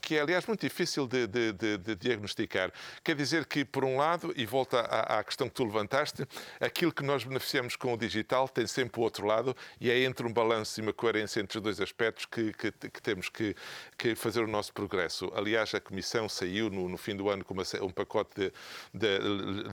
que 0.00 0.16
é, 0.16 0.20
aliás, 0.20 0.46
muito 0.46 0.60
difícil 0.60 1.06
de, 1.06 1.26
de, 1.26 1.52
de, 1.52 1.78
de 1.78 1.94
diagnosticar. 1.94 2.72
Quer 3.02 3.16
dizer 3.16 3.46
que, 3.46 3.64
por 3.64 3.84
um 3.84 3.96
lado, 3.96 4.32
e 4.36 4.46
volta 4.46 4.80
à, 4.80 5.18
à, 5.18 5.24
questão 5.24 5.48
que 5.48 5.54
tu 5.54 5.64
levantaste, 5.64 6.26
aquilo 6.60 6.92
que 6.92 7.02
nós 7.02 7.24
beneficiamos 7.24 7.76
com 7.76 7.92
o 7.92 7.96
digital 7.96 8.48
tem 8.48 8.66
sempre 8.66 9.00
o 9.00 9.02
outro 9.02 9.26
lado, 9.26 9.56
e 9.80 9.90
é 9.90 10.02
entre 10.02 10.26
um 10.26 10.32
balanço 10.32 10.69
uma 10.78 10.92
coerência 10.92 11.40
entre 11.40 11.58
os 11.58 11.62
dois 11.62 11.80
aspectos 11.80 12.26
que, 12.26 12.52
que, 12.52 12.70
que 12.70 13.02
temos 13.02 13.28
que, 13.28 13.56
que, 13.96 14.14
fazer 14.14 14.40
o 14.40 14.46
nosso 14.46 14.72
progresso. 14.72 15.30
Aliás, 15.34 15.74
a 15.74 15.80
Comissão 15.80 16.28
saiu 16.28 16.70
no, 16.70 16.88
no 16.88 16.96
fim 16.96 17.16
do 17.16 17.28
ano 17.28 17.44
com 17.44 17.54
uma, 17.54 17.64
um 17.82 17.90
pacote 17.90 18.30
de, 18.34 18.52
de, 18.92 19.18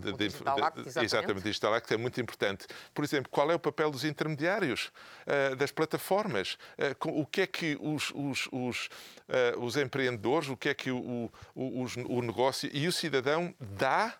de, 0.01 0.13
de 0.13 0.25
exatamente. 0.25 1.03
exatamente 1.03 1.43
Digital 1.43 1.73
Act, 1.73 1.93
é 1.93 1.97
muito 1.97 2.19
importante. 2.19 2.65
Por 2.93 3.03
exemplo, 3.03 3.29
qual 3.29 3.51
é 3.51 3.55
o 3.55 3.60
papel 3.60 3.91
dos 3.91 4.03
intermediários, 4.03 4.91
uh, 5.25 5.55
das 5.55 5.71
plataformas? 5.71 6.57
Uh, 7.03 7.21
o 7.21 7.25
que 7.25 7.41
é 7.41 7.47
que 7.47 7.77
os, 7.79 8.12
os, 8.15 8.47
os, 8.51 8.86
uh, 9.29 9.60
os 9.60 9.77
empreendedores, 9.77 10.49
o 10.49 10.57
que 10.57 10.69
é 10.69 10.73
que 10.73 10.91
o, 10.91 11.31
o, 11.55 11.86
o 12.07 12.21
negócio 12.21 12.69
e 12.73 12.88
o 12.88 12.91
cidadão 12.91 13.53
dá 13.60 14.17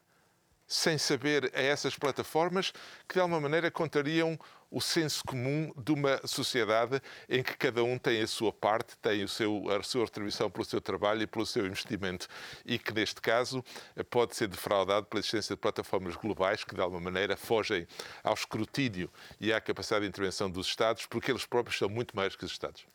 sem 0.68 0.98
saber 0.98 1.50
a 1.56 1.62
essas 1.62 1.96
plataformas 1.96 2.74
que 3.08 3.14
de 3.16 3.20
alguma 3.22 3.40
maneira 3.40 3.72
contariam 3.72 4.38
o 4.70 4.82
senso 4.82 5.24
comum 5.26 5.72
de 5.78 5.92
uma 5.92 6.26
sociedade 6.26 7.02
em 7.30 7.42
que 7.42 7.58
cada 7.58 7.84
um 7.84 7.98
tem 7.98 8.22
a 8.22 8.28
sua 8.28 8.52
parte, 8.52 8.98
tem 8.98 9.24
o 9.24 9.28
seu, 9.28 9.64
a 9.70 9.82
sua 9.84 10.06
retribuição 10.06 10.50
pelo 10.50 10.66
seu 10.66 10.82
trabalho 10.82 11.22
e 11.22 11.28
pelo 11.28 11.46
seu 11.46 11.66
investimento 11.66 12.28
e 12.66 12.78
que, 12.78 12.94
neste 12.94 13.22
caso, 13.22 13.64
pode 14.10 14.36
ser 14.36 14.48
defraudado 14.48 15.06
pela 15.06 15.20
existência 15.20 15.56
de 15.56 15.62
plataformas 15.62 16.16
globais 16.16 16.64
que, 16.64 16.76
de 16.76 16.82
alguma 16.82 17.02
maneira, 17.02 17.38
fogem 17.38 17.88
ao 18.24 18.34
escrutínio 18.34 19.10
e 19.40 19.54
à 19.54 19.62
capacidade 19.62 20.04
de 20.04 20.10
intervenção 20.10 20.50
dos 20.50 20.68
Estados, 20.68 21.06
porque 21.06 21.32
eles 21.32 21.46
próprios 21.46 21.78
são 21.78 21.90
muito 21.90 22.16
mais 22.16 22.36
que 22.36 22.46
os 22.46 22.52
Estados. 22.52 22.86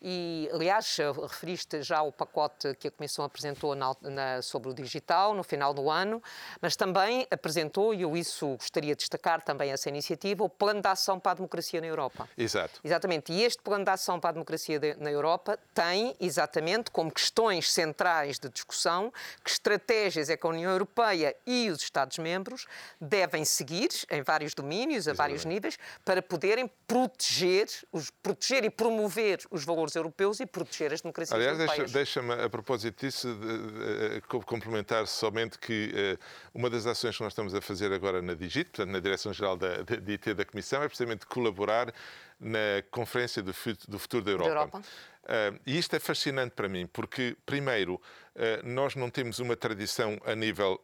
E, 0.00 0.48
aliás, 0.52 0.96
referiste 1.22 1.82
já 1.82 2.02
o 2.02 2.12
pacote 2.12 2.74
que 2.76 2.88
a 2.88 2.90
Comissão 2.90 3.24
apresentou 3.24 3.74
na, 3.74 3.96
na, 4.02 4.42
sobre 4.42 4.70
o 4.70 4.74
digital 4.74 5.34
no 5.34 5.42
final 5.42 5.74
do 5.74 5.90
ano, 5.90 6.22
mas 6.60 6.76
também 6.76 7.26
apresentou, 7.30 7.92
e 7.92 8.02
eu 8.02 8.16
isso 8.16 8.56
gostaria 8.56 8.94
de 8.94 9.00
destacar 9.00 9.42
também 9.42 9.72
essa 9.72 9.88
iniciativa, 9.88 10.44
o 10.44 10.48
Plano 10.48 10.80
de 10.80 10.88
Ação 10.88 11.18
para 11.18 11.32
a 11.32 11.34
Democracia 11.34 11.80
na 11.80 11.86
Europa. 11.86 12.28
Exato. 12.36 12.80
Exatamente. 12.84 13.32
E 13.32 13.42
este 13.42 13.60
Plano 13.62 13.84
de 13.84 13.90
Ação 13.90 14.20
para 14.20 14.30
a 14.30 14.32
Democracia 14.34 14.78
de, 14.78 14.94
na 14.96 15.10
Europa 15.10 15.58
tem 15.74 16.14
exatamente 16.20 16.90
como 16.90 17.10
questões 17.10 17.72
centrais 17.72 18.38
de 18.38 18.48
discussão 18.48 19.12
que 19.42 19.50
estratégias 19.50 20.30
é 20.30 20.36
que 20.36 20.46
a 20.46 20.50
União 20.50 20.70
Europeia 20.70 21.34
e 21.46 21.70
os 21.70 21.82
Estados-membros 21.82 22.66
devem 23.00 23.44
seguir 23.44 23.88
em 24.10 24.22
vários 24.22 24.54
domínios, 24.54 25.08
a 25.08 25.12
exatamente. 25.12 25.16
vários 25.16 25.44
níveis, 25.44 25.78
para 26.04 26.22
poderem 26.22 26.70
proteger, 26.86 27.68
os, 27.92 28.10
proteger 28.10 28.64
e 28.64 28.70
promover 28.70 29.40
os 29.50 29.64
valores 29.64 29.87
europeus 29.94 30.40
e 30.40 30.46
proteger 30.46 30.92
as 30.92 31.00
democracias 31.00 31.34
Aliás, 31.34 31.58
europeias. 31.58 31.92
deixa-me, 31.92 32.32
a 32.32 32.48
propósito 32.48 33.06
disso, 33.06 33.34
de, 33.34 33.58
de, 33.58 34.14
de, 34.14 34.20
complementar 34.22 35.06
somente 35.06 35.58
que 35.58 35.92
uh, 35.92 36.18
uma 36.54 36.68
das 36.70 36.86
ações 36.86 37.16
que 37.16 37.22
nós 37.22 37.32
estamos 37.32 37.54
a 37.54 37.60
fazer 37.60 37.92
agora 37.92 38.20
na 38.22 38.34
Digit, 38.34 38.70
portanto, 38.70 38.92
na 38.92 39.00
Direção-Geral 39.00 39.56
da, 39.56 39.82
da, 39.82 39.96
de 39.96 40.12
IT 40.12 40.34
da 40.34 40.44
Comissão, 40.44 40.82
é 40.82 40.88
precisamente 40.88 41.26
colaborar 41.26 41.92
na 42.40 42.82
Conferência 42.90 43.42
do, 43.42 43.52
do 43.88 43.98
Futuro 43.98 44.24
da 44.24 44.30
Europa. 44.30 44.48
Da 44.48 44.54
Europa. 44.54 44.82
Uh, 45.24 45.60
e 45.66 45.76
isto 45.76 45.94
é 45.94 45.98
fascinante 45.98 46.54
para 46.54 46.68
mim, 46.68 46.86
porque, 46.86 47.36
primeiro, 47.44 47.94
uh, 47.94 48.66
nós 48.66 48.94
não 48.94 49.10
temos 49.10 49.38
uma 49.40 49.56
tradição 49.56 50.18
a 50.24 50.34
nível 50.34 50.80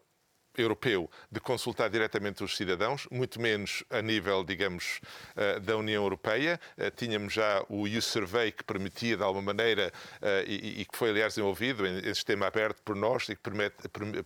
europeu 0.56 1.10
de 1.30 1.40
consultar 1.40 1.88
diretamente 1.90 2.42
os 2.42 2.56
cidadãos, 2.56 3.06
muito 3.10 3.40
menos 3.40 3.84
a 3.90 4.00
nível, 4.00 4.44
digamos, 4.44 5.00
eh, 5.36 5.60
da 5.60 5.76
União 5.76 6.02
Europeia. 6.02 6.60
Eh, 6.76 6.90
tínhamos 6.90 7.32
já 7.32 7.64
o 7.68 7.82
U-Survey 7.82 8.52
que 8.52 8.64
permitia, 8.64 9.16
de 9.16 9.22
alguma 9.22 9.52
maneira, 9.54 9.92
eh, 10.22 10.44
e 10.46 10.84
que 10.84 10.96
foi, 10.96 11.10
aliás, 11.10 11.34
desenvolvido 11.34 11.86
em 11.86 12.02
sistema 12.14 12.46
aberto 12.46 12.82
por 12.82 12.94
nós 12.94 13.28
e 13.28 13.36
que 13.36 13.42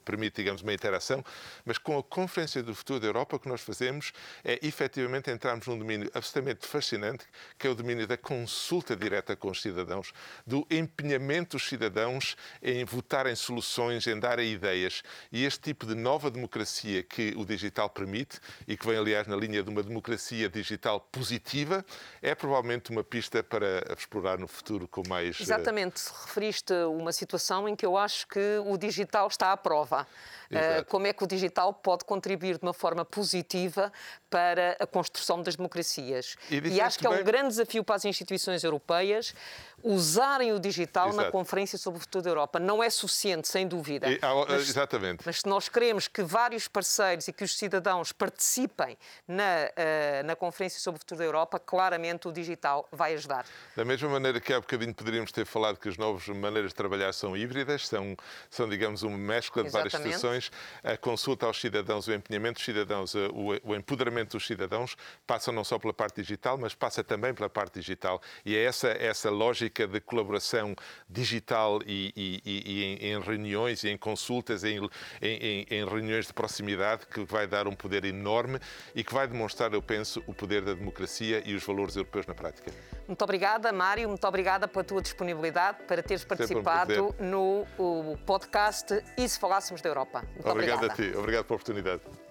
permite, 0.04 0.36
digamos, 0.36 0.62
uma 0.62 0.72
interação. 0.72 1.24
Mas 1.64 1.78
com 1.78 1.98
a 1.98 2.02
Conferência 2.02 2.62
do 2.62 2.74
Futuro 2.74 3.00
da 3.00 3.06
Europa, 3.06 3.36
o 3.36 3.38
que 3.38 3.48
nós 3.48 3.60
fazemos 3.60 4.12
é, 4.44 4.58
efetivamente, 4.62 5.30
entrarmos 5.30 5.66
num 5.66 5.78
domínio 5.78 6.10
absolutamente 6.14 6.66
fascinante, 6.66 7.24
que 7.58 7.66
é 7.66 7.70
o 7.70 7.74
domínio 7.74 8.06
da 8.06 8.16
consulta 8.16 8.96
direta 8.96 9.36
com 9.36 9.50
os 9.50 9.62
cidadãos, 9.62 10.12
do 10.46 10.66
empenhamento 10.70 11.56
dos 11.56 11.68
cidadãos 11.68 12.36
em 12.62 12.84
votar 12.84 13.26
em 13.26 13.34
soluções, 13.34 14.06
em 14.06 14.18
dar 14.18 14.38
ideias. 14.38 15.02
E 15.32 15.44
este 15.44 15.60
tipo 15.60 15.86
de 15.86 15.94
novas 15.94 16.17
nova 16.18 16.32
democracia 16.32 17.04
que 17.04 17.32
o 17.36 17.44
digital 17.44 17.88
permite 17.88 18.40
e 18.66 18.76
que 18.76 18.84
vem, 18.84 18.98
aliás, 18.98 19.28
na 19.28 19.36
linha 19.36 19.62
de 19.62 19.70
uma 19.70 19.84
democracia 19.84 20.48
digital 20.48 20.98
positiva, 21.00 21.84
é 22.20 22.34
provavelmente 22.34 22.90
uma 22.90 23.04
pista 23.04 23.40
para 23.40 23.84
explorar 23.96 24.36
no 24.36 24.48
futuro 24.48 24.88
com 24.88 25.04
mais. 25.08 25.38
Eh, 25.38 25.44
Exatamente. 25.44 26.02
Referiste 26.26 26.72
uma 26.72 27.12
situação 27.12 27.68
em 27.68 27.76
que 27.76 27.86
eu 27.86 27.96
acho 27.96 28.26
que 28.26 28.58
o 28.66 28.76
digital 28.76 29.28
está 29.28 29.52
à 29.52 29.56
prova. 29.56 30.06
Uh, 30.50 30.82
como 30.86 31.06
é 31.06 31.12
que 31.12 31.22
o 31.22 31.26
digital 31.26 31.74
pode 31.74 32.06
contribuir 32.06 32.56
de 32.56 32.62
uma 32.62 32.72
forma 32.72 33.04
positiva 33.04 33.92
para 34.30 34.76
a 34.80 34.86
construção 34.86 35.42
das 35.42 35.56
democracias. 35.56 36.36
E, 36.50 36.56
e 36.56 36.80
acho 36.80 36.98
que 36.98 37.06
é 37.06 37.10
um 37.10 37.22
grande 37.22 37.48
desafio 37.48 37.84
para 37.84 37.96
as 37.96 38.06
instituições 38.06 38.64
europeias 38.64 39.34
usarem 39.82 40.52
o 40.52 40.58
digital 40.58 41.08
Exato. 41.08 41.24
na 41.24 41.30
Conferência 41.30 41.76
sobre 41.78 41.98
o 41.98 42.00
Futuro 42.00 42.24
da 42.24 42.30
Europa. 42.30 42.58
Não 42.58 42.82
é 42.82 42.88
suficiente, 42.88 43.46
sem 43.46 43.68
dúvida. 43.68 44.10
E, 44.10 44.18
ah, 44.22 44.46
mas, 44.48 44.68
exatamente. 44.68 45.22
Mas 45.24 45.40
se 45.40 45.46
nós 45.46 45.68
queremos 45.68 46.07
que 46.12 46.22
vários 46.22 46.68
parceiros 46.68 47.28
e 47.28 47.32
que 47.32 47.44
os 47.44 47.56
cidadãos 47.56 48.12
participem 48.12 48.96
na, 49.26 49.44
uh, 49.44 50.26
na 50.26 50.36
Conferência 50.36 50.80
sobre 50.80 50.98
o 50.98 51.00
Futuro 51.00 51.18
da 51.18 51.24
Europa, 51.24 51.58
claramente 51.58 52.28
o 52.28 52.32
digital 52.32 52.88
vai 52.92 53.14
ajudar. 53.14 53.46
Da 53.76 53.84
mesma 53.84 54.08
maneira 54.08 54.40
que 54.40 54.52
há 54.52 54.60
bocadinho 54.60 54.94
poderíamos 54.94 55.32
ter 55.32 55.46
falado 55.46 55.78
que 55.78 55.88
as 55.88 55.96
novas 55.96 56.26
maneiras 56.28 56.70
de 56.70 56.74
trabalhar 56.74 57.12
são 57.12 57.36
híbridas, 57.36 57.86
são, 57.86 58.16
são 58.50 58.68
digamos, 58.68 59.02
uma 59.02 59.16
mescla 59.16 59.62
de 59.62 59.68
Exatamente. 59.68 59.92
várias 59.92 60.14
situações, 60.14 60.52
a 60.82 60.96
consulta 60.96 61.46
aos 61.46 61.60
cidadãos, 61.60 62.06
o 62.06 62.12
empenhamento 62.12 62.54
dos 62.54 62.64
cidadãos, 62.64 63.14
o, 63.14 63.70
o 63.70 63.74
empoderamento 63.74 64.36
dos 64.36 64.46
cidadãos 64.46 64.96
passa 65.26 65.52
não 65.52 65.64
só 65.64 65.78
pela 65.78 65.92
parte 65.92 66.20
digital, 66.20 66.58
mas 66.58 66.74
passa 66.74 67.02
também 67.04 67.34
pela 67.34 67.48
parte 67.48 67.74
digital. 67.74 68.20
E 68.44 68.56
é 68.56 68.64
essa, 68.64 68.88
essa 68.88 69.30
lógica 69.30 69.86
de 69.86 70.00
colaboração 70.00 70.74
digital 71.08 71.80
e, 71.86 72.12
e, 72.16 72.42
e 72.44 72.84
em, 72.84 73.12
em, 73.12 73.20
reuniões 73.20 73.84
e 73.84 73.88
em 73.88 73.96
consultas, 73.96 74.64
em, 74.64 74.78
em, 75.20 75.66
em, 75.68 75.84
reuniões 75.98 76.26
de 76.26 76.32
proximidade, 76.32 77.06
que 77.06 77.24
vai 77.24 77.46
dar 77.46 77.66
um 77.66 77.74
poder 77.74 78.04
enorme 78.04 78.60
e 78.94 79.02
que 79.02 79.12
vai 79.12 79.26
demonstrar, 79.26 79.72
eu 79.72 79.82
penso, 79.82 80.22
o 80.26 80.32
poder 80.32 80.62
da 80.62 80.74
democracia 80.74 81.42
e 81.44 81.54
os 81.54 81.64
valores 81.64 81.96
europeus 81.96 82.26
na 82.26 82.34
prática. 82.34 82.70
Muito 83.06 83.22
obrigada, 83.22 83.72
Mário. 83.72 84.08
Muito 84.08 84.26
obrigada 84.26 84.68
pela 84.68 84.84
tua 84.84 85.02
disponibilidade 85.02 85.78
para 85.86 86.02
teres 86.02 86.24
participado 86.24 87.14
um 87.18 87.24
no 87.24 88.18
podcast 88.24 89.02
E 89.16 89.28
se 89.28 89.38
Falássemos 89.38 89.80
da 89.80 89.88
Europa. 89.88 90.22
Muito 90.34 90.48
Obrigado 90.48 90.84
obrigada. 90.84 91.02
a 91.02 91.10
ti. 91.10 91.16
Obrigado 91.16 91.44
pela 91.44 91.56
oportunidade. 91.56 92.27